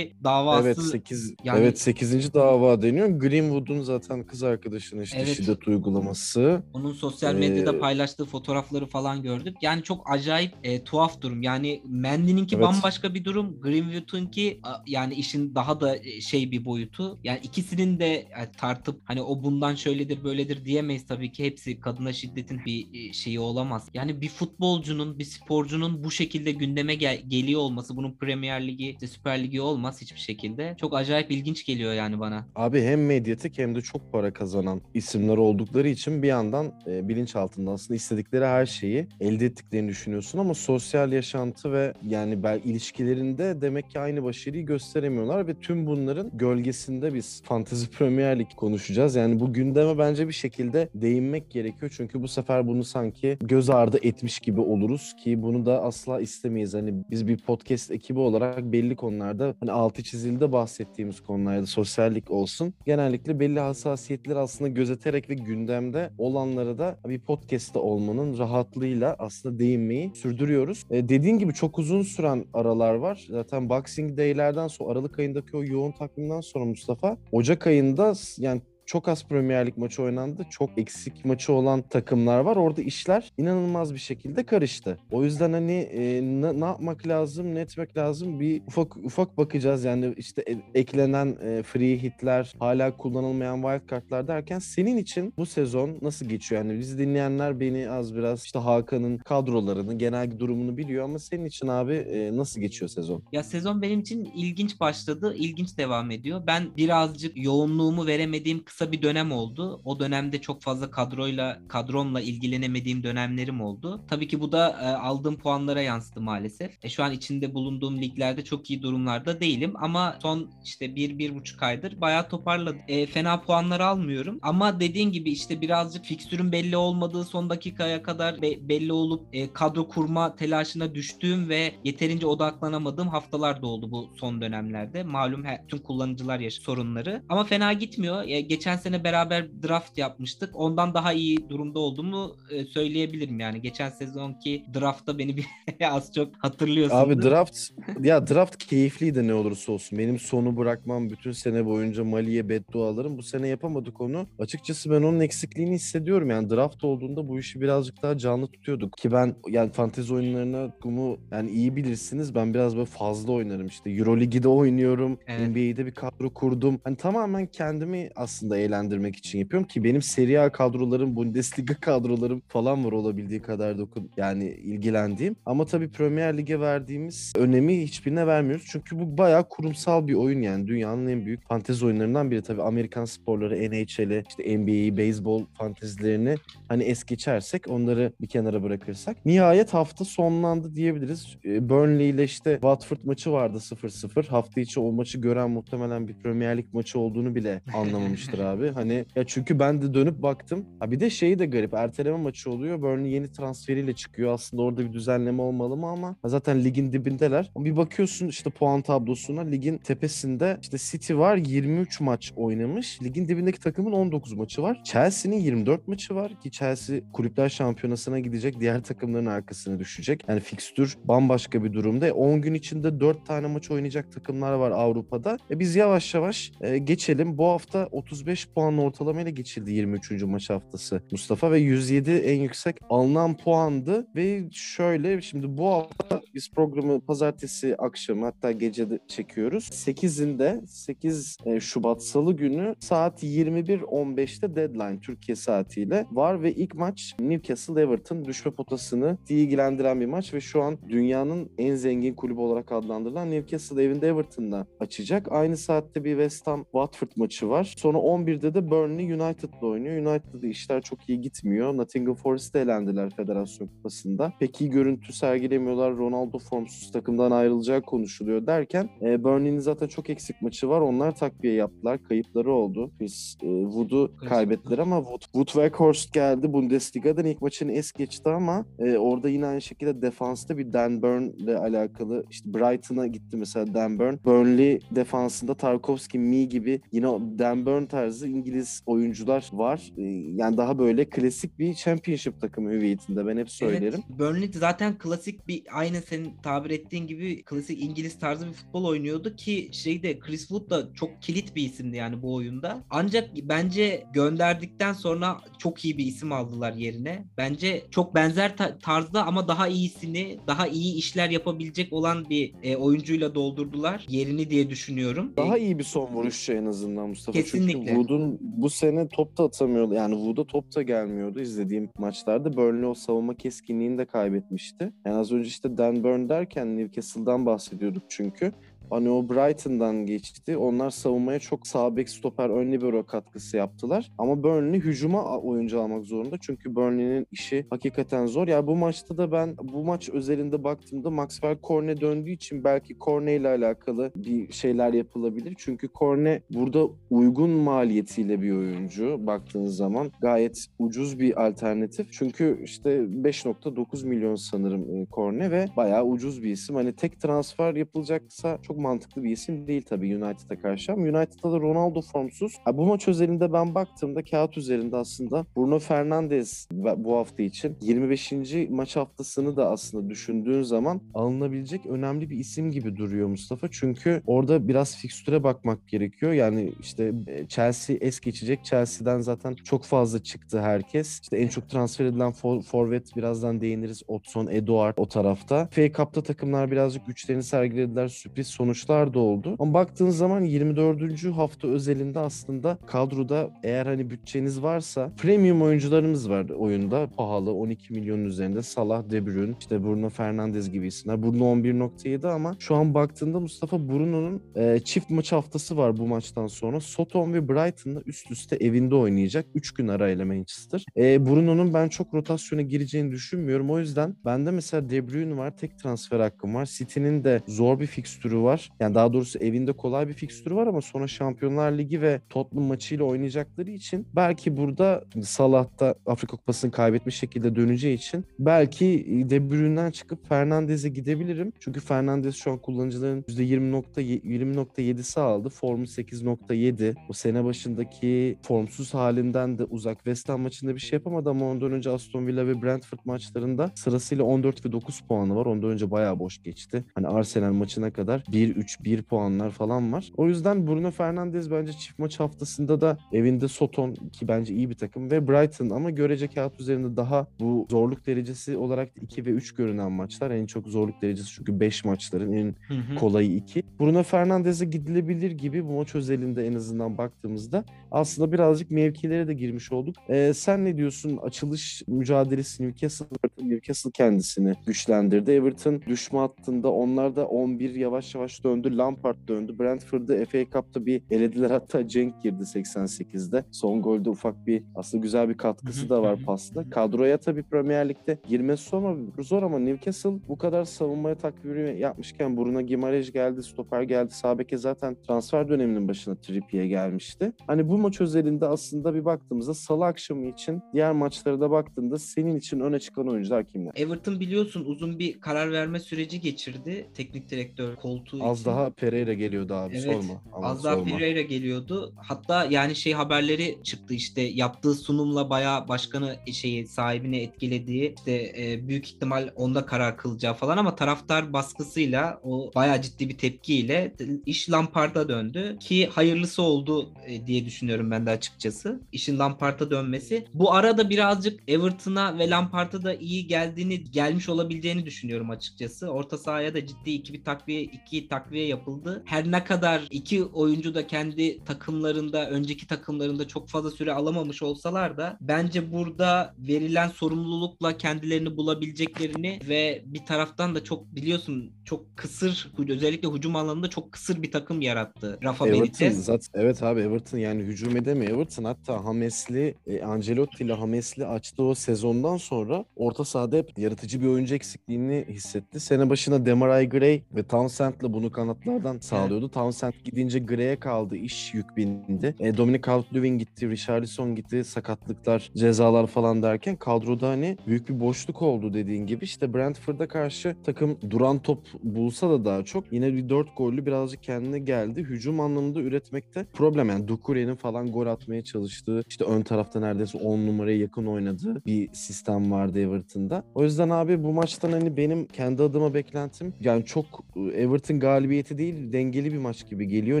davası 0.24 0.66
Evet 0.66 0.78
8 0.80 1.34
yani- 1.44 1.58
evet 1.60 1.78
8. 1.80 2.34
dava 2.34 2.82
deniyor. 2.82 3.08
Greenwood'un 3.08 3.82
zaten 3.82 4.26
kız 4.26 4.42
arkadaşına 4.42 5.02
işte 5.02 5.18
Evet. 5.18 5.36
şiddet 5.36 5.68
uygulaması. 5.68 6.62
Onun 6.72 6.92
sosyal 6.92 7.34
medyada 7.34 7.76
Ee, 7.76 7.78
paylaştığı 7.78 8.24
fotoğrafları 8.24 8.86
falan 8.86 9.22
gördük. 9.22 9.56
Yani 9.62 9.82
çok 9.82 10.10
acayip 10.10 10.52
e, 10.62 10.84
tuhaf 10.84 11.20
durum. 11.20 11.42
Yani 11.42 11.82
Mendy'ninki 11.88 12.56
Evet. 12.56 12.64
bambaşka 12.66 13.14
bir 13.14 13.24
durum. 13.24 13.60
Greenwood'unki 13.60 14.60
yani 14.86 15.14
işin 15.14 15.54
daha 15.54 15.80
da 15.80 15.96
e, 15.96 16.20
şey 16.20 16.50
bir 16.50 16.64
boyutu. 16.64 17.18
Yani 17.24 17.40
ikisinin 17.42 17.98
de 18.00 18.14
e, 18.14 18.52
tartıp 18.56 19.00
hani 19.04 19.22
o 19.22 19.42
bundan 19.42 19.74
şöyledir 19.74 20.24
böyledir 20.24 20.64
diyemeyiz 20.64 21.06
tabii 21.06 21.32
ki. 21.32 21.44
Hepsi 21.44 21.80
kadına 21.80 22.12
şiddetin 22.12 22.60
bir 22.66 22.88
e, 22.94 23.12
şeyi 23.12 23.40
olamaz. 23.40 23.88
Yani 23.94 24.20
bir 24.20 24.28
futbolcunun, 24.28 25.18
bir 25.18 25.24
sporcunun 25.24 26.04
bu 26.04 26.10
şekilde 26.10 26.52
gündeme 26.52 26.94
gel- 26.94 27.22
geliyor 27.28 27.60
olması, 27.60 27.96
bunun 27.96 28.12
Premier 28.12 28.60
Ligi, 28.68 28.90
işte 28.90 29.06
Süper 29.06 29.42
Ligi 29.42 29.60
olmaz 29.60 30.00
hiçbir 30.00 30.20
şekilde. 30.20 30.76
Çok 30.80 30.94
acayip 30.94 31.30
ilginç 31.30 31.64
geliyor 31.66 31.92
yani 31.92 32.20
bana. 32.20 32.46
Abi 32.54 32.82
hem 32.82 33.06
medyatik 33.06 33.58
hem 33.58 33.74
de 33.74 33.80
çok 33.80 34.12
para 34.12 34.32
kazanan 34.32 34.80
isimler 34.94 35.36
oldukları 35.36 35.88
için 35.88 36.22
bir 36.22 36.28
yandan 36.28 36.72
e, 36.86 37.08
bilinç 37.08 37.36
altında 37.36 37.70
aslında 37.70 37.96
istedikleri 37.96 38.44
her 38.44 38.66
şeyi 38.66 39.08
elde 39.20 39.46
ettiklerini 39.46 39.88
düşünüyorsun 39.88 40.38
ama 40.38 40.54
sosyal 40.54 41.12
yaşantı 41.12 41.72
ve 41.72 41.94
yani 42.02 42.42
bel 42.42 42.60
ilişkilerinde 42.64 43.60
demek 43.60 43.90
ki 43.90 44.00
aynı 44.00 44.24
başarıyı 44.24 44.66
gösteremiyorlar 44.66 45.46
ve 45.46 45.54
tüm 45.54 45.86
bunların 45.86 46.30
gölgesinde 46.34 47.14
biz 47.14 47.42
Fantasy 47.44 47.86
Premier 47.86 48.38
Lig 48.38 48.50
konuşacağız. 48.56 49.16
Yani 49.16 49.40
bu 49.40 49.52
gündeme 49.52 49.98
bence 49.98 50.28
bir 50.28 50.32
şekilde 50.32 50.88
değinmek 50.94 51.50
gerekiyor 51.50 51.92
çünkü 51.96 52.22
bu 52.22 52.28
sefer 52.28 52.66
bunu 52.66 52.84
sanki 52.84 53.38
göz 53.40 53.70
ardı 53.70 53.98
etmiş 54.02 54.38
gibi 54.38 54.60
oluruz 54.60 55.16
ki 55.24 55.42
bunu 55.42 55.66
da 55.66 55.82
asla 55.82 56.20
istemeyiz. 56.20 56.74
Hani 56.74 56.94
biz 57.10 57.26
bir 57.28 57.36
podcast 57.36 57.90
ekibi 57.90 58.18
olarak 58.18 58.57
belli 58.64 58.96
konularda 58.96 59.54
hani 59.60 59.72
altı 59.72 60.02
çizildi 60.02 60.52
bahsettiğimiz 60.52 61.20
konularda 61.20 61.66
sosyallik 61.66 62.30
olsun. 62.30 62.74
Genellikle 62.86 63.40
belli 63.40 63.60
hassasiyetleri 63.60 64.38
aslında 64.38 64.68
gözeterek 64.68 65.30
ve 65.30 65.34
gündemde 65.34 66.10
olanlara 66.18 66.78
da 66.78 66.98
bir 67.08 67.20
podcast'ta 67.20 67.80
olmanın 67.80 68.38
rahatlığıyla 68.38 69.16
aslında 69.18 69.58
değinmeyi 69.58 70.12
sürdürüyoruz. 70.14 70.84
E, 70.90 71.08
dediğin 71.08 71.38
gibi 71.38 71.54
çok 71.54 71.78
uzun 71.78 72.02
süren 72.02 72.44
aralar 72.54 72.94
var. 72.94 73.26
Zaten 73.30 73.68
Boxing 73.68 74.18
Day'lerden 74.18 74.68
sonra 74.68 74.92
Aralık 74.92 75.18
ayındaki 75.18 75.56
o 75.56 75.64
yoğun 75.64 75.92
takvimden 75.92 76.40
sonra 76.40 76.64
Mustafa 76.64 77.16
Ocak 77.32 77.66
ayında 77.66 78.12
yani 78.38 78.62
çok 78.88 79.08
az 79.08 79.24
Premier 79.24 79.66
Lig 79.66 79.76
maçı 79.76 80.02
oynandı. 80.02 80.46
Çok 80.50 80.70
eksik 80.76 81.24
maçı 81.24 81.52
olan 81.52 81.82
takımlar 81.82 82.40
var. 82.40 82.56
Orada 82.56 82.82
işler 82.82 83.32
inanılmaz 83.38 83.94
bir 83.94 83.98
şekilde 83.98 84.46
karıştı. 84.46 84.98
O 85.10 85.24
yüzden 85.24 85.52
hani 85.52 85.72
e, 85.72 86.22
ne, 86.22 86.60
ne 86.60 86.64
yapmak 86.64 87.06
lazım, 87.06 87.54
ne 87.54 87.60
etmek 87.60 87.96
lazım 87.96 88.40
bir 88.40 88.62
ufak 88.66 88.96
ufak 88.96 89.38
bakacağız. 89.38 89.84
Yani 89.84 90.14
işte 90.16 90.44
e- 90.48 90.80
eklenen 90.80 91.36
e, 91.42 91.62
free 91.62 92.02
hitler, 92.02 92.54
hala 92.58 92.96
kullanılmayan 92.96 93.62
wild 93.62 93.88
kartlar 93.88 94.28
derken 94.28 94.58
senin 94.58 94.96
için 94.96 95.34
bu 95.38 95.46
sezon 95.46 95.98
nasıl 96.02 96.26
geçiyor? 96.26 96.64
Yani 96.64 96.78
biz 96.78 96.98
dinleyenler 96.98 97.60
beni 97.60 97.90
az 97.90 98.14
biraz 98.14 98.44
işte 98.44 98.58
Hakan'ın 98.58 99.18
kadrolarını, 99.18 99.98
genel 99.98 100.38
durumunu 100.38 100.76
biliyor 100.76 101.04
ama 101.04 101.18
senin 101.18 101.44
için 101.44 101.68
abi 101.68 101.94
e, 101.94 102.36
nasıl 102.36 102.60
geçiyor 102.60 102.88
sezon? 102.88 103.22
Ya 103.32 103.42
sezon 103.42 103.82
benim 103.82 104.00
için 104.00 104.24
ilginç 104.36 104.80
başladı, 104.80 105.34
ilginç 105.38 105.78
devam 105.78 106.10
ediyor. 106.10 106.42
Ben 106.46 106.76
birazcık 106.76 107.32
yoğunluğumu 107.36 108.06
veremediğim 108.06 108.64
kısa 108.78 108.92
bir 108.92 109.02
dönem 109.02 109.32
oldu. 109.32 109.80
O 109.84 110.00
dönemde 110.00 110.40
çok 110.40 110.62
fazla 110.62 110.90
kadroyla, 110.90 111.58
kadromla 111.68 112.20
ilgilenemediğim 112.20 113.02
dönemlerim 113.02 113.60
oldu. 113.60 114.04
Tabii 114.08 114.28
ki 114.28 114.40
bu 114.40 114.52
da 114.52 114.68
e, 114.70 114.86
aldığım 114.86 115.38
puanlara 115.38 115.82
yansıdı 115.82 116.20
maalesef. 116.20 116.84
E, 116.84 116.88
şu 116.88 117.04
an 117.04 117.12
içinde 117.12 117.54
bulunduğum 117.54 118.02
liglerde 118.02 118.44
çok 118.44 118.70
iyi 118.70 118.82
durumlarda 118.82 119.40
değilim 119.40 119.72
ama 119.76 120.18
son 120.22 120.50
işte 120.64 120.96
bir, 120.96 121.18
bir 121.18 121.34
buçuk 121.34 121.62
aydır 121.62 122.00
bayağı 122.00 122.28
toparladım. 122.28 122.80
E, 122.88 123.06
fena 123.06 123.40
puanlar 123.40 123.80
almıyorum 123.80 124.38
ama 124.42 124.80
dediğin 124.80 125.12
gibi 125.12 125.30
işte 125.30 125.60
birazcık 125.60 126.04
fikstürün 126.04 126.52
belli 126.52 126.76
olmadığı 126.76 127.24
son 127.24 127.50
dakikaya 127.50 128.02
kadar 128.02 128.42
be- 128.42 128.68
belli 128.68 128.92
olup 128.92 129.26
e, 129.32 129.52
kadro 129.52 129.88
kurma 129.88 130.36
telaşına 130.36 130.94
düştüğüm 130.94 131.48
ve 131.48 131.72
yeterince 131.84 132.26
odaklanamadığım 132.26 133.08
haftalar 133.08 133.62
da 133.62 133.66
oldu 133.66 133.90
bu 133.90 134.10
son 134.20 134.40
dönemlerde. 134.40 135.02
Malum 135.02 135.44
her, 135.44 135.66
tüm 135.66 135.78
kullanıcılar 135.78 136.40
yaşı 136.40 136.62
sorunları. 136.62 137.22
Ama 137.28 137.44
fena 137.44 137.72
gitmiyor. 137.72 138.24
E, 138.28 138.40
geçen 138.40 138.67
sene 138.76 139.04
beraber 139.04 139.62
draft 139.62 139.98
yapmıştık. 139.98 140.50
Ondan 140.54 140.94
daha 140.94 141.12
iyi 141.12 141.48
durumda 141.48 141.78
olduğumu 141.78 142.36
e, 142.50 142.64
söyleyebilirim 142.64 143.40
yani. 143.40 143.62
Geçen 143.62 143.90
sezonki 143.90 144.64
draftta 144.74 145.18
beni 145.18 145.36
bir 145.36 145.46
az 145.90 146.12
çok 146.14 146.28
hatırlıyorsunuz. 146.38 147.02
Abi 147.02 147.22
draft 147.22 147.58
ya 148.02 148.26
draft 148.26 148.66
keyifliydi 148.66 149.26
ne 149.26 149.34
olursa 149.34 149.72
olsun. 149.72 149.98
Benim 149.98 150.18
sonu 150.18 150.56
bırakmam 150.56 151.10
bütün 151.10 151.32
sene 151.32 151.66
boyunca 151.66 152.04
Mali'ye 152.04 152.48
beddualarım. 152.48 153.18
Bu 153.18 153.22
sene 153.22 153.48
yapamadık 153.48 154.00
onu. 154.00 154.26
Açıkçası 154.38 154.90
ben 154.90 155.02
onun 155.02 155.20
eksikliğini 155.20 155.74
hissediyorum. 155.74 156.30
Yani 156.30 156.50
draft 156.50 156.84
olduğunda 156.84 157.28
bu 157.28 157.38
işi 157.38 157.60
birazcık 157.60 158.02
daha 158.02 158.18
canlı 158.18 158.46
tutuyorduk. 158.46 158.98
Ki 158.98 159.12
ben 159.12 159.34
yani 159.48 159.72
fantezi 159.72 160.14
oyunlarına 160.14 160.70
kumu 160.82 161.18
yani 161.30 161.50
iyi 161.50 161.76
bilirsiniz. 161.76 162.34
Ben 162.34 162.54
biraz 162.54 162.76
böyle 162.76 162.86
fazla 162.86 163.32
oynarım 163.32 163.66
işte. 163.66 163.90
Euroleague'de 163.90 164.48
oynuyorum. 164.48 165.18
Evet. 165.26 165.48
NBA'de 165.48 165.86
bir 165.86 165.94
kadro 165.94 166.34
kurdum. 166.34 166.80
Hani 166.84 166.96
tamamen 166.96 167.46
kendimi 167.46 168.10
aslında 168.16 168.57
eğlendirmek 168.58 169.16
için 169.16 169.38
yapıyorum 169.38 169.68
ki 169.68 169.84
benim 169.84 170.02
Serie 170.02 170.38
A 170.38 170.52
kadrolarım, 170.52 171.16
Bundesliga 171.16 171.74
kadrolarım 171.80 172.42
falan 172.48 172.84
var 172.84 172.92
olabildiği 172.92 173.42
kadar 173.42 173.78
dokun 173.78 174.10
yani 174.16 174.44
ilgilendiğim. 174.48 175.36
Ama 175.46 175.64
tabii 175.64 175.88
Premier 175.88 176.38
Lig'e 176.38 176.60
verdiğimiz 176.60 177.32
önemi 177.36 177.82
hiçbirine 177.82 178.26
vermiyoruz. 178.26 178.66
Çünkü 178.70 178.98
bu 178.98 179.18
bayağı 179.18 179.48
kurumsal 179.48 180.08
bir 180.08 180.14
oyun 180.14 180.42
yani. 180.42 180.66
Dünyanın 180.66 181.06
en 181.06 181.26
büyük 181.26 181.48
fantezi 181.48 181.86
oyunlarından 181.86 182.30
biri. 182.30 182.42
Tabii 182.42 182.62
Amerikan 182.62 183.04
sporları, 183.04 183.70
NHL'i, 183.70 184.24
işte 184.28 184.58
NBA'yi, 184.58 184.96
beyzbol 184.96 185.44
fantezilerini 185.54 186.34
hani 186.68 186.82
es 186.82 187.04
geçersek 187.04 187.68
onları 187.68 188.12
bir 188.20 188.26
kenara 188.26 188.62
bırakırsak. 188.62 189.26
Nihayet 189.26 189.74
hafta 189.74 190.04
sonlandı 190.04 190.74
diyebiliriz. 190.74 191.36
Ee, 191.44 191.68
Burnley 191.68 192.10
ile 192.10 192.24
işte 192.24 192.52
Watford 192.52 192.98
maçı 193.04 193.32
vardı 193.32 193.58
0-0. 193.58 194.28
Hafta 194.28 194.60
içi 194.60 194.80
o 194.80 194.92
maçı 194.92 195.18
gören 195.18 195.50
muhtemelen 195.50 196.08
bir 196.08 196.14
Premier 196.14 196.56
Lig 196.58 196.66
maçı 196.72 196.98
olduğunu 196.98 197.34
bile 197.34 197.62
anlamamıştır 197.74 198.38
abi. 198.48 198.70
Hani 198.70 199.04
ya 199.16 199.24
çünkü 199.26 199.58
ben 199.58 199.82
de 199.82 199.94
dönüp 199.94 200.22
baktım. 200.22 200.66
Ha 200.80 200.90
bir 200.90 201.00
de 201.00 201.10
şeyi 201.10 201.38
de 201.38 201.46
garip. 201.46 201.74
Erteleme 201.74 202.16
maçı 202.16 202.50
oluyor. 202.50 202.82
Burnley 202.82 203.10
yeni 203.10 203.32
transferiyle 203.32 203.92
çıkıyor. 203.92 204.32
Aslında 204.32 204.62
orada 204.62 204.84
bir 204.84 204.92
düzenleme 204.92 205.42
olmalı 205.42 205.76
mı 205.76 205.86
ama 205.86 206.16
zaten 206.24 206.64
ligin 206.64 206.92
dibindeler. 206.92 207.50
Bir 207.56 207.76
bakıyorsun 207.76 208.28
işte 208.28 208.50
puan 208.50 208.82
tablosuna 208.82 209.40
ligin 209.40 209.78
tepesinde 209.78 210.58
işte 210.62 210.76
City 210.78 211.14
var 211.14 211.36
23 211.36 212.00
maç 212.00 212.32
oynamış. 212.36 213.02
Ligin 213.02 213.28
dibindeki 213.28 213.60
takımın 213.60 213.92
19 213.92 214.32
maçı 214.32 214.62
var. 214.62 214.80
Chelsea'nin 214.84 215.40
24 215.40 215.88
maçı 215.88 216.14
var 216.14 216.40
ki 216.40 216.50
Chelsea 216.50 217.00
kulüpler 217.12 217.48
şampiyonasına 217.48 218.20
gidecek. 218.20 218.60
Diğer 218.60 218.82
takımların 218.82 219.26
arkasına 219.26 219.78
düşecek. 219.78 220.24
Yani 220.28 220.40
fikstür 220.40 220.96
bambaşka 221.04 221.64
bir 221.64 221.72
durumda. 221.72 222.14
10 222.14 222.42
gün 222.42 222.54
içinde 222.54 223.00
4 223.00 223.26
tane 223.26 223.46
maç 223.46 223.70
oynayacak 223.70 224.12
takımlar 224.12 224.52
var 224.52 224.70
Avrupa'da. 224.70 225.38
E 225.50 225.58
biz 225.58 225.76
yavaş 225.76 226.14
yavaş 226.14 226.52
e, 226.60 226.78
geçelim. 226.78 227.38
Bu 227.38 227.46
hafta 227.46 227.88
35 227.92 228.37
puan 228.46 228.78
ortalamayla 228.78 229.30
geçildi 229.30 229.72
23. 229.72 230.22
maç 230.22 230.50
haftası 230.50 231.02
Mustafa 231.10 231.50
ve 231.52 231.58
107 231.58 232.10
en 232.10 232.40
yüksek 232.40 232.76
alınan 232.90 233.36
puandı 233.36 234.06
ve 234.16 234.48
şöyle 234.52 235.22
şimdi 235.22 235.58
bu 235.58 235.68
hafta 235.68 236.20
biz 236.34 236.50
programı 236.50 237.00
pazartesi 237.00 237.76
akşamı 237.76 238.24
hatta 238.24 238.52
gece 238.52 238.90
de 238.90 238.98
çekiyoruz. 239.08 239.64
8'inde 239.64 240.66
8 240.66 241.36
e, 241.44 241.60
Şubat 241.60 242.02
Salı 242.02 242.36
günü 242.36 242.74
saat 242.80 243.22
21.15'te 243.22 244.56
deadline 244.56 245.00
Türkiye 245.00 245.36
saatiyle 245.36 246.06
var 246.12 246.42
ve 246.42 246.52
ilk 246.52 246.74
maç 246.74 247.14
Newcastle 247.20 247.82
Everton 247.82 248.24
düşme 248.24 248.52
potasını 248.52 249.18
ilgilendiren 249.28 250.00
bir 250.00 250.06
maç 250.06 250.34
ve 250.34 250.40
şu 250.40 250.62
an 250.62 250.78
dünyanın 250.88 251.50
en 251.58 251.74
zengin 251.74 252.14
kulübü 252.14 252.40
olarak 252.40 252.72
adlandırılan 252.72 253.30
Newcastle 253.30 253.84
evinde 253.84 254.08
Everton'la 254.08 254.66
açacak. 254.80 255.32
Aynı 255.32 255.56
saatte 255.56 256.04
bir 256.04 256.10
West 256.10 256.46
Ham 256.46 256.64
Watford 256.64 257.08
maçı 257.16 257.48
var. 257.48 257.74
Sonra 257.76 257.98
11'de 258.26 258.54
de 258.54 258.70
Burnley 258.70 259.12
United'la 259.12 259.66
oynuyor. 259.66 259.96
United'da 259.96 260.46
işler 260.46 260.82
çok 260.82 261.08
iyi 261.08 261.20
gitmiyor. 261.20 261.76
Nottingham 261.76 262.14
Forest'e 262.14 262.58
elendiler 262.60 263.10
Federasyon 263.16 263.68
Kupası'nda. 263.68 264.32
Pek 264.40 264.60
iyi 264.60 264.70
görüntü 264.70 265.12
sergilemiyorlar. 265.12 265.96
Ronaldo 265.96 266.38
formsuz 266.38 266.92
takımdan 266.92 267.30
ayrılacağı 267.30 267.82
konuşuluyor 267.82 268.46
derken 268.46 268.88
e, 269.02 269.24
Burnley'nin 269.24 269.58
zaten 269.58 269.86
çok 269.86 270.10
eksik 270.10 270.42
maçı 270.42 270.68
var. 270.68 270.80
Onlar 270.80 271.14
takviye 271.14 271.54
yaptılar. 271.54 272.02
Kayıpları 272.02 272.52
oldu. 272.52 272.90
Chris 272.98 273.36
e, 273.42 273.62
Wood'u 273.62 274.16
kaybettiler 274.28 274.78
ama 274.78 274.98
Wood, 274.98 275.20
Wood 275.20 275.46
Weghorst 275.46 276.12
geldi. 276.12 276.52
Bundesliga'dan 276.52 277.24
ilk 277.24 277.42
maçını 277.42 277.72
es 277.72 277.92
geçti 277.92 278.30
ama 278.30 278.66
e, 278.78 278.96
orada 278.98 279.28
yine 279.28 279.46
aynı 279.46 279.60
şekilde 279.60 280.02
defansta 280.02 280.58
bir 280.58 280.72
Dan 280.72 281.02
Burn 281.02 281.22
ile 281.22 281.56
alakalı 281.56 282.24
işte 282.30 282.54
Brighton'a 282.54 283.06
gitti 283.06 283.36
mesela 283.36 283.74
Dan 283.74 283.98
Burn. 283.98 284.14
Burnley 284.24 284.80
defansında 284.90 285.54
Tarkovski, 285.54 286.18
Mi 286.18 286.48
gibi 286.48 286.80
yine 286.92 287.06
Dan 287.38 287.66
Burn 287.66 287.84
tarzı 287.84 288.07
İngiliz 288.08 288.82
oyuncular 288.86 289.48
var. 289.52 289.92
E, 289.96 290.02
yani 290.36 290.56
daha 290.56 290.78
böyle 290.78 291.04
klasik 291.04 291.58
bir 291.58 291.74
championship 291.74 292.40
takımı 292.40 292.70
hüviyetinde 292.72 293.26
ben 293.26 293.36
hep 293.36 293.50
söylerim. 293.50 294.02
Evet, 294.08 294.18
Burnley 294.18 294.50
zaten 294.52 294.98
klasik 294.98 295.48
bir 295.48 295.62
aynı 295.72 296.02
senin 296.02 296.32
tabir 296.42 296.70
ettiğin 296.70 297.06
gibi 297.06 297.42
klasik 297.42 297.82
İngiliz 297.82 298.18
tarzı 298.18 298.46
bir 298.46 298.52
futbol 298.52 298.84
oynuyordu 298.84 299.36
ki 299.36 299.68
şeyde 299.72 300.18
Chris 300.18 300.40
Wood 300.48 300.70
da 300.70 300.88
çok 300.94 301.22
kilit 301.22 301.56
bir 301.56 301.62
isimdi 301.62 301.96
yani 301.96 302.22
bu 302.22 302.34
oyunda. 302.34 302.84
Ancak 302.90 303.30
bence 303.42 304.04
gönderdikten 304.12 304.92
sonra 304.92 305.36
çok 305.58 305.84
iyi 305.84 305.98
bir 305.98 306.06
isim 306.06 306.32
aldılar 306.32 306.72
yerine. 306.72 307.24
Bence 307.36 307.84
çok 307.90 308.14
benzer 308.14 308.56
ta- 308.56 308.78
tarzda 308.78 309.26
ama 309.26 309.48
daha 309.48 309.68
iyisini, 309.68 310.38
daha 310.46 310.66
iyi 310.66 310.94
işler 310.94 311.30
yapabilecek 311.30 311.92
olan 311.92 312.30
bir 312.30 312.54
e, 312.62 312.76
oyuncuyla 312.76 313.34
doldurdular 313.34 314.06
yerini 314.08 314.50
diye 314.50 314.70
düşünüyorum. 314.70 315.32
Daha 315.36 315.58
iyi 315.58 315.78
bir 315.78 315.84
son 315.84 316.14
vuruşçu 316.14 316.52
en 316.52 316.66
azından 316.66 317.08
Mustafa. 317.08 317.38
Kesinlikle. 317.38 317.72
Çünkü 317.72 317.92
Wood'un 317.98 318.38
bu 318.40 318.70
sene 318.70 319.08
top 319.08 319.38
da 319.38 319.44
atamıyordu. 319.44 319.94
Yani 319.94 320.14
Wood'a 320.14 320.44
top 320.44 320.74
da 320.76 320.82
gelmiyordu 320.82 321.40
izlediğim 321.40 321.90
maçlarda. 321.98 322.56
Burnley 322.56 322.86
o 322.86 322.94
savunma 322.94 323.34
keskinliğini 323.34 323.98
de 323.98 324.04
kaybetmişti. 324.04 324.92
Yani 325.06 325.16
az 325.16 325.32
önce 325.32 325.48
işte 325.48 325.78
Dan 325.78 326.04
Burn 326.04 326.28
derken 326.28 326.76
Newcastle'dan 326.76 327.46
bahsediyorduk 327.46 328.02
çünkü. 328.08 328.52
Hani 328.90 329.10
o 329.10 329.28
Brighton'dan 329.28 330.06
geçti. 330.06 330.56
Onlar 330.56 330.90
savunmaya 330.90 331.38
çok 331.38 331.66
sağ 331.66 331.96
bek 331.96 332.08
stoper 332.08 332.50
ön 332.50 332.72
libero 332.72 333.06
katkısı 333.06 333.56
yaptılar. 333.56 334.12
Ama 334.18 334.42
Burnley 334.42 334.80
hücuma 334.80 335.38
oyuncu 335.38 335.80
almak 335.80 336.04
zorunda. 336.04 336.36
Çünkü 336.40 336.74
Burnley'nin 336.74 337.26
işi 337.32 337.66
hakikaten 337.70 338.26
zor. 338.26 338.48
Ya 338.48 338.66
bu 338.66 338.76
maçta 338.76 339.18
da 339.18 339.32
ben 339.32 339.56
bu 339.62 339.84
maç 339.84 340.08
özelinde 340.08 340.64
baktığımda 340.64 341.10
Maxwell 341.10 341.58
Corne 341.62 342.00
döndüğü 342.00 342.30
için 342.30 342.64
belki 342.64 342.98
Corne 342.98 343.36
ile 343.36 343.48
alakalı 343.48 344.12
bir 344.16 344.52
şeyler 344.52 344.92
yapılabilir. 344.92 345.54
Çünkü 345.58 345.88
Corne 345.98 346.42
burada 346.50 346.86
uygun 347.10 347.50
maliyetiyle 347.50 348.42
bir 348.42 348.52
oyuncu 348.52 349.26
baktığınız 349.26 349.76
zaman 349.76 350.12
gayet 350.20 350.66
ucuz 350.78 351.20
bir 351.20 351.46
alternatif. 351.46 352.06
Çünkü 352.10 352.60
işte 352.64 352.90
5.9 352.98 354.06
milyon 354.06 354.34
sanırım 354.34 354.96
e, 354.96 355.06
Corne 355.12 355.50
ve 355.50 355.66
bayağı 355.76 356.04
ucuz 356.04 356.42
bir 356.42 356.50
isim. 356.50 356.76
Hani 356.76 356.92
tek 356.92 357.20
transfer 357.20 357.74
yapılacaksa 357.74 358.58
çok 358.62 358.77
mantıklı 358.78 359.24
bir 359.24 359.30
isim 359.30 359.66
değil 359.66 359.82
tabii 359.82 360.16
United'a 360.16 360.60
karşı 360.62 360.92
ama 360.92 361.02
United'da 361.02 361.52
da 361.52 361.60
Ronaldo 361.60 362.02
formsuz. 362.02 362.58
Ha, 362.64 362.76
bu 362.76 362.86
maç 362.86 363.08
özelinde 363.08 363.52
ben 363.52 363.74
baktığımda 363.74 364.24
kağıt 364.24 364.58
üzerinde 364.58 364.96
aslında 364.96 365.46
Bruno 365.56 365.78
Fernandes 365.78 366.68
bu 366.96 367.16
hafta 367.16 367.42
için 367.42 367.76
25. 367.80 368.32
maç 368.70 368.96
haftasını 368.96 369.56
da 369.56 369.70
aslında 369.70 370.10
düşündüğün 370.10 370.62
zaman 370.62 371.00
alınabilecek 371.14 371.86
önemli 371.86 372.30
bir 372.30 372.38
isim 372.38 372.70
gibi 372.70 372.96
duruyor 372.96 373.28
Mustafa. 373.28 373.68
Çünkü 373.70 374.22
orada 374.26 374.68
biraz 374.68 374.96
fikstüre 374.96 375.42
bakmak 375.42 375.88
gerekiyor. 375.88 376.32
Yani 376.32 376.72
işte 376.80 377.12
e, 377.26 377.48
Chelsea 377.48 377.96
es 378.00 378.20
geçecek. 378.20 378.64
Chelsea'den 378.64 379.20
zaten 379.20 379.54
çok 379.54 379.84
fazla 379.84 380.22
çıktı 380.22 380.60
herkes. 380.60 381.20
İşte 381.22 381.36
en 381.36 381.48
çok 381.48 381.70
transfer 381.70 382.04
edilen 382.04 382.32
for, 382.32 382.62
forvet 382.62 383.16
birazdan 383.16 383.60
değiniriz. 383.60 384.02
Otson, 384.08 384.46
Eduard 384.46 384.94
o 384.96 385.08
tarafta. 385.08 385.68
FA 385.70 385.92
Cup'ta 385.92 386.22
takımlar 386.22 386.70
birazcık 386.70 387.06
güçlerini 387.06 387.42
sergilediler. 387.42 388.08
Sürpriz 388.08 388.46
sonuçlar 388.68 389.14
da 389.14 389.18
oldu. 389.18 389.56
Ama 389.58 389.74
baktığın 389.74 390.10
zaman 390.10 390.42
24. 390.42 391.24
hafta 391.36 391.68
özelinde 391.68 392.18
aslında 392.18 392.78
kadroda 392.86 393.50
eğer 393.62 393.86
hani 393.86 394.10
bütçeniz 394.10 394.62
varsa 394.62 395.12
premium 395.16 395.62
oyuncularımız 395.62 396.30
var 396.30 396.50
oyunda. 396.50 397.08
Pahalı 397.16 397.52
12 397.52 397.92
milyonun 397.92 398.24
üzerinde. 398.24 398.62
Salah, 398.62 399.10
De 399.10 399.26
Bruyne, 399.26 399.54
işte 399.60 399.84
Bruno 399.84 400.08
Fernandes 400.08 400.70
gibi 400.70 400.86
isimler. 400.86 401.22
Bruno 401.22 401.44
11.7 401.44 402.28
ama 402.28 402.56
şu 402.58 402.74
an 402.74 402.94
baktığında 402.94 403.40
Mustafa 403.40 403.88
Bruno'nun 403.88 404.42
e, 404.56 404.80
çift 404.84 405.10
maç 405.10 405.32
haftası 405.32 405.76
var 405.76 405.96
bu 405.96 406.06
maçtan 406.06 406.46
sonra. 406.46 406.80
Soton 406.80 407.32
ve 407.32 407.48
Brighton'la 407.48 408.02
üst 408.06 408.30
üste 408.30 408.56
evinde 408.56 408.94
oynayacak. 408.94 409.46
3 409.54 409.74
gün 409.74 409.88
arayla 409.88 410.24
Manchester. 410.24 410.84
E, 410.96 411.26
Bruno'nun 411.26 411.74
ben 411.74 411.88
çok 411.88 412.14
rotasyona 412.14 412.62
gireceğini 412.62 413.10
düşünmüyorum. 413.10 413.70
O 413.70 413.78
yüzden 413.78 414.16
bende 414.24 414.50
mesela 414.50 414.90
De 414.90 415.08
Bruyne 415.08 415.36
var. 415.36 415.56
Tek 415.56 415.78
transfer 415.78 416.20
hakkım 416.20 416.54
var. 416.54 416.66
City'nin 416.66 417.24
de 417.24 417.40
zor 417.46 417.80
bir 417.80 417.86
fikstürü 417.86 418.38
var. 418.38 418.57
Yani 418.80 418.94
daha 418.94 419.12
doğrusu 419.12 419.38
evinde 419.38 419.72
kolay 419.72 420.08
bir 420.08 420.12
fikstürü 420.12 420.54
var 420.54 420.66
ama 420.66 420.80
sonra 420.80 421.08
Şampiyonlar 421.08 421.72
Ligi 421.72 422.02
ve 422.02 422.20
Tottenham 422.30 422.68
maçıyla 422.68 423.04
oynayacakları 423.04 423.70
için 423.70 424.06
belki 424.16 424.56
burada 424.56 425.04
Salah'ta 425.22 425.94
Afrika 426.06 426.36
Kupası'nı 426.36 426.70
kaybetmiş 426.70 427.16
şekilde 427.16 427.56
döneceği 427.56 427.96
için 427.96 428.24
belki 428.38 429.06
De 429.30 429.50
Bruyne'den 429.50 429.90
çıkıp 429.90 430.28
Fernandez'e 430.28 430.88
gidebilirim. 430.88 431.52
Çünkü 431.60 431.80
Fernandez 431.80 432.34
şu 432.36 432.50
an 432.50 432.58
kullanıcıların 432.58 433.22
%20.7'si 433.22 435.20
aldı. 435.20 435.48
Formu 435.48 435.84
8.7. 435.84 436.94
O 437.08 437.12
sene 437.12 437.44
başındaki 437.44 438.38
formsuz 438.42 438.94
halinden 438.94 439.58
de 439.58 439.64
uzak. 439.64 439.96
West 439.96 440.28
Ham 440.28 440.40
maçında 440.40 440.74
bir 440.74 440.80
şey 440.80 440.96
yapamadı 440.96 441.30
ama 441.30 441.50
ondan 441.50 441.72
önce 441.72 441.90
Aston 441.90 442.26
Villa 442.26 442.46
ve 442.46 442.62
Brentford 442.62 442.98
maçlarında 443.04 443.72
sırasıyla 443.74 444.24
14 444.24 444.66
ve 444.66 444.72
9 444.72 445.00
puanı 445.00 445.36
var. 445.36 445.46
Ondan 445.46 445.70
önce 445.70 445.90
bayağı 445.90 446.18
boş 446.18 446.42
geçti. 446.42 446.84
Hani 446.94 447.08
Arsenal 447.08 447.52
maçına 447.52 447.92
kadar 447.92 448.20
1-3, 448.20 448.47
1 448.56 449.02
puanlar 449.02 449.50
falan 449.50 449.92
var. 449.92 450.12
O 450.16 450.28
yüzden 450.28 450.66
Bruno 450.66 450.90
Fernandes 450.90 451.50
bence 451.50 451.72
çift 451.72 451.98
maç 451.98 452.20
haftasında 452.20 452.80
da 452.80 452.98
evinde 453.12 453.48
Soton 453.48 453.94
ki 453.94 454.28
bence 454.28 454.54
iyi 454.54 454.70
bir 454.70 454.74
takım 454.74 455.10
ve 455.10 455.28
Brighton 455.28 455.70
ama 455.70 455.90
görece 455.90 456.28
kağıt 456.28 456.60
üzerinde 456.60 456.96
daha 456.96 457.26
bu 457.40 457.66
zorluk 457.70 458.06
derecesi 458.06 458.56
olarak 458.56 458.90
2 459.02 459.26
ve 459.26 459.30
3 459.30 459.54
görünen 459.54 459.92
maçlar. 459.92 460.30
En 460.30 460.46
çok 460.46 460.66
zorluk 460.66 461.02
derecesi 461.02 461.30
çünkü 461.32 461.60
5 461.60 461.84
maçların 461.84 462.32
en 462.32 462.54
kolayı 462.98 463.34
2. 463.36 463.62
Bruno 463.80 464.02
Fernandes'e 464.02 464.64
gidilebilir 464.64 465.30
gibi 465.30 465.64
bu 465.68 465.72
maç 465.72 465.94
özelinde 465.94 466.46
en 466.46 466.54
azından 466.54 466.98
baktığımızda 466.98 467.64
aslında 467.90 468.32
birazcık 468.32 468.70
mevkilere 468.70 469.28
de 469.28 469.34
girmiş 469.34 469.72
olduk. 469.72 469.96
Ee, 470.08 470.32
sen 470.34 470.64
ne 470.64 470.76
diyorsun? 470.76 471.16
Açılış 471.16 471.82
mücadelesi 471.86 472.62
Newcastle, 472.62 473.06
Newcastle 473.42 473.90
kendisini 473.90 474.54
güçlendirdi. 474.66 475.30
Everton 475.30 475.82
düşme 475.86 476.18
hattında 476.18 476.72
onlar 476.72 477.16
da 477.16 477.26
11 477.26 477.74
yavaş 477.74 478.14
yavaş 478.14 478.27
maç 478.28 478.44
döndü. 478.44 478.76
Lampard 478.76 479.28
döndü. 479.28 479.58
Brentford'da 479.58 480.24
FA 480.24 480.44
Cup'ta 480.52 480.86
bir 480.86 481.02
elediler. 481.10 481.50
Hatta 481.50 481.88
Cenk 481.88 482.22
girdi 482.22 482.42
88'de. 482.42 483.44
Son 483.52 483.82
golde 483.82 484.10
ufak 484.10 484.46
bir 484.46 484.62
aslında 484.74 485.02
güzel 485.02 485.28
bir 485.28 485.36
katkısı 485.36 485.88
da 485.88 486.02
var 486.02 486.18
pasla. 486.26 486.70
Kadroya 486.70 487.18
tabii 487.18 487.42
Premier 487.42 487.88
Lig'de 487.88 488.18
girmesi 488.28 488.70
zor 488.70 488.84
ama, 488.84 488.96
zor 489.18 489.42
ama 489.42 489.58
Newcastle 489.58 490.10
bu 490.28 490.38
kadar 490.38 490.64
savunmaya 490.64 491.14
takviri 491.14 491.80
yapmışken 491.80 492.36
Bruno 492.36 492.60
Gimareş 492.60 493.12
geldi, 493.12 493.42
stoper 493.42 493.82
geldi. 493.82 494.10
Sabeke 494.14 494.56
zaten 494.56 494.96
transfer 495.06 495.48
döneminin 495.48 495.88
başına 495.88 496.14
Trippier 496.14 496.64
gelmişti. 496.64 497.32
Hani 497.46 497.68
bu 497.68 497.78
maç 497.78 498.00
özelinde 498.00 498.46
aslında 498.46 498.94
bir 498.94 499.04
baktığımızda 499.04 499.54
salı 499.54 499.84
akşamı 499.84 500.26
için 500.26 500.62
diğer 500.74 500.92
maçlara 500.92 501.40
da 501.40 501.50
baktığında 501.50 501.98
senin 501.98 502.36
için 502.36 502.60
öne 502.60 502.78
çıkan 502.80 503.08
oyuncular 503.08 503.44
kimler? 503.44 503.72
Everton 503.76 504.20
biliyorsun 504.20 504.64
uzun 504.64 504.98
bir 504.98 505.20
karar 505.20 505.52
verme 505.52 505.80
süreci 505.80 506.20
geçirdi. 506.20 506.86
Teknik 506.94 507.30
direktör 507.30 507.76
koltuğu 507.76 508.17
Az 508.20 508.40
için. 508.40 508.50
daha 508.50 508.70
Pereira 508.70 509.12
geliyordu 509.12 509.54
abi 509.54 509.74
Evet, 509.74 509.84
sorma. 509.84 510.22
Ama 510.32 510.46
Az 510.46 510.64
daha 510.64 510.74
sorma. 510.74 510.96
Pereira 510.96 511.20
geliyordu. 511.20 511.92
Hatta 511.96 512.44
yani 512.50 512.76
şey 512.76 512.92
haberleri 512.92 513.58
çıktı 513.64 513.94
işte 513.94 514.22
yaptığı 514.22 514.74
sunumla 514.74 515.30
bayağı 515.30 515.68
başkanı 515.68 516.16
şeyi 516.32 516.66
sahibini 516.66 517.18
etkilediği 517.18 517.94
işte 517.98 518.32
e, 518.38 518.68
büyük 518.68 518.86
ihtimal 518.86 519.30
onda 519.36 519.66
karar 519.66 519.96
kılacağı 519.96 520.34
falan 520.34 520.56
ama 520.56 520.76
taraftar 520.76 521.32
baskısıyla 521.32 522.20
o 522.22 522.50
bayağı 522.54 522.82
ciddi 522.82 523.08
bir 523.08 523.18
tepkiyle 523.18 523.94
iş 524.26 524.50
Lampard'a 524.50 525.08
döndü 525.08 525.56
ki 525.60 525.86
hayırlısı 525.86 526.42
oldu 526.42 526.92
e, 527.06 527.26
diye 527.26 527.44
düşünüyorum 527.44 527.90
ben 527.90 528.06
de 528.06 528.10
açıkçası. 528.10 528.80
İşin 528.92 529.18
Lampard'a 529.18 529.70
dönmesi. 529.70 530.26
Bu 530.34 530.54
arada 530.54 530.90
birazcık 530.90 531.40
Everton'a 531.48 532.18
ve 532.18 532.30
Lampard'a 532.30 532.82
da 532.82 532.94
iyi 532.94 533.26
geldiğini 533.26 533.90
gelmiş 533.90 534.28
olabileceğini 534.28 534.86
düşünüyorum 534.86 535.30
açıkçası. 535.30 535.88
Orta 535.88 536.18
sahaya 536.18 536.54
da 536.54 536.66
ciddi 536.66 536.90
iki 536.90 537.12
bir 537.12 537.24
takviye 537.24 537.62
iki 537.62 538.07
takviye 538.08 538.46
yapıldı. 538.46 539.02
Her 539.04 539.30
ne 539.30 539.44
kadar 539.44 539.82
iki 539.90 540.24
oyuncu 540.24 540.74
da 540.74 540.86
kendi 540.86 541.44
takımlarında 541.44 542.30
önceki 542.30 542.66
takımlarında 542.66 543.28
çok 543.28 543.48
fazla 543.48 543.70
süre 543.70 543.92
alamamış 543.92 544.42
olsalar 544.42 544.96
da 544.96 545.18
bence 545.20 545.72
burada 545.72 546.34
verilen 546.38 546.88
sorumlulukla 546.88 547.76
kendilerini 547.76 548.36
bulabileceklerini 548.36 549.40
ve 549.48 549.82
bir 549.86 550.06
taraftan 550.06 550.54
da 550.54 550.64
çok 550.64 550.94
biliyorsun 550.96 551.52
çok 551.64 551.96
kısır 551.96 552.52
özellikle 552.68 553.08
hücum 553.08 553.36
alanında 553.36 553.70
çok 553.70 553.92
kısır 553.92 554.22
bir 554.22 554.32
takım 554.32 554.60
yarattı 554.60 555.18
Rafa 555.24 555.46
Everton 555.48 555.62
Benitez. 555.62 556.04
zaten 556.04 556.40
evet 556.40 556.62
abi 556.62 556.80
Everton 556.80 557.18
yani 557.18 557.42
hücum 557.42 557.76
edemiyor. 557.76 558.12
Everton 558.12 558.44
hatta 558.44 558.84
Hamesli, 558.84 559.54
e, 559.66 559.82
Ancelotti 559.82 560.44
ile 560.44 560.52
Hamesli 560.52 561.06
açtığı 561.06 561.42
o 561.42 561.54
sezondan 561.54 562.16
sonra 562.16 562.64
orta 562.76 563.04
sahada 563.04 563.36
hep 563.36 563.58
yaratıcı 563.58 564.00
bir 564.00 564.06
oyuncu 564.06 564.34
eksikliğini 564.34 565.04
hissetti. 565.08 565.60
Sene 565.60 565.90
başına 565.90 566.26
Demarai 566.26 566.68
Gray 566.68 567.02
ve 567.14 567.22
Townsend'le 567.22 567.92
bunu 567.98 568.12
kanatlardan 568.12 568.78
sağlıyordu. 568.78 569.28
Townsend 569.28 569.72
gidince 569.84 570.18
Gray'e 570.18 570.56
kaldı. 570.56 570.96
iş 570.96 571.34
yük 571.34 571.56
bindi. 571.56 572.14
E, 572.20 572.36
Dominic 572.36 572.62
Calvert-Lewin 572.62 573.18
gitti, 573.18 573.50
Richarlison 573.50 574.14
gitti. 574.14 574.44
Sakatlıklar, 574.44 575.30
cezalar 575.36 575.86
falan 575.86 576.22
derken 576.22 576.56
kadroda 576.56 577.08
hani 577.08 577.36
büyük 577.46 577.68
bir 577.68 577.80
boşluk 577.80 578.22
oldu 578.22 578.54
dediğin 578.54 578.86
gibi. 578.86 579.04
İşte 579.04 579.34
Brentford'a 579.34 579.88
karşı 579.88 580.36
takım 580.44 580.78
duran 580.90 581.18
top 581.18 581.38
bulsa 581.62 582.10
da 582.10 582.24
daha 582.24 582.44
çok 582.44 582.72
yine 582.72 582.94
bir 582.94 583.08
4 583.08 583.36
gollü 583.36 583.66
birazcık 583.66 584.02
kendine 584.02 584.38
geldi. 584.38 584.80
Hücum 584.80 585.20
anlamında 585.20 585.60
üretmekte 585.60 586.26
problem. 586.32 586.68
Yani 586.68 586.88
Dukure'nin 586.88 587.34
falan 587.34 587.72
gol 587.72 587.86
atmaya 587.86 588.24
çalıştığı 588.24 588.82
işte 588.88 589.04
ön 589.04 589.22
tarafta 589.22 589.60
neredeyse 589.60 589.98
10 589.98 590.26
numaraya 590.26 590.58
yakın 590.58 590.86
oynadığı 590.86 591.44
bir 591.46 591.68
sistem 591.72 592.32
vardı 592.32 592.60
Everton'da. 592.60 593.24
O 593.34 593.44
yüzden 593.44 593.70
abi 593.70 594.04
bu 594.04 594.12
maçtan 594.12 594.52
hani 594.52 594.76
benim 594.76 595.06
kendi 595.06 595.42
adıma 595.42 595.74
beklentim 595.74 596.34
yani 596.40 596.64
çok 596.64 596.86
e, 597.16 597.20
Everton 597.20 597.78
galibiyeti 597.92 598.38
değil 598.38 598.72
dengeli 598.72 599.12
bir 599.12 599.18
maç 599.18 599.50
gibi 599.50 599.66
geliyor. 599.68 600.00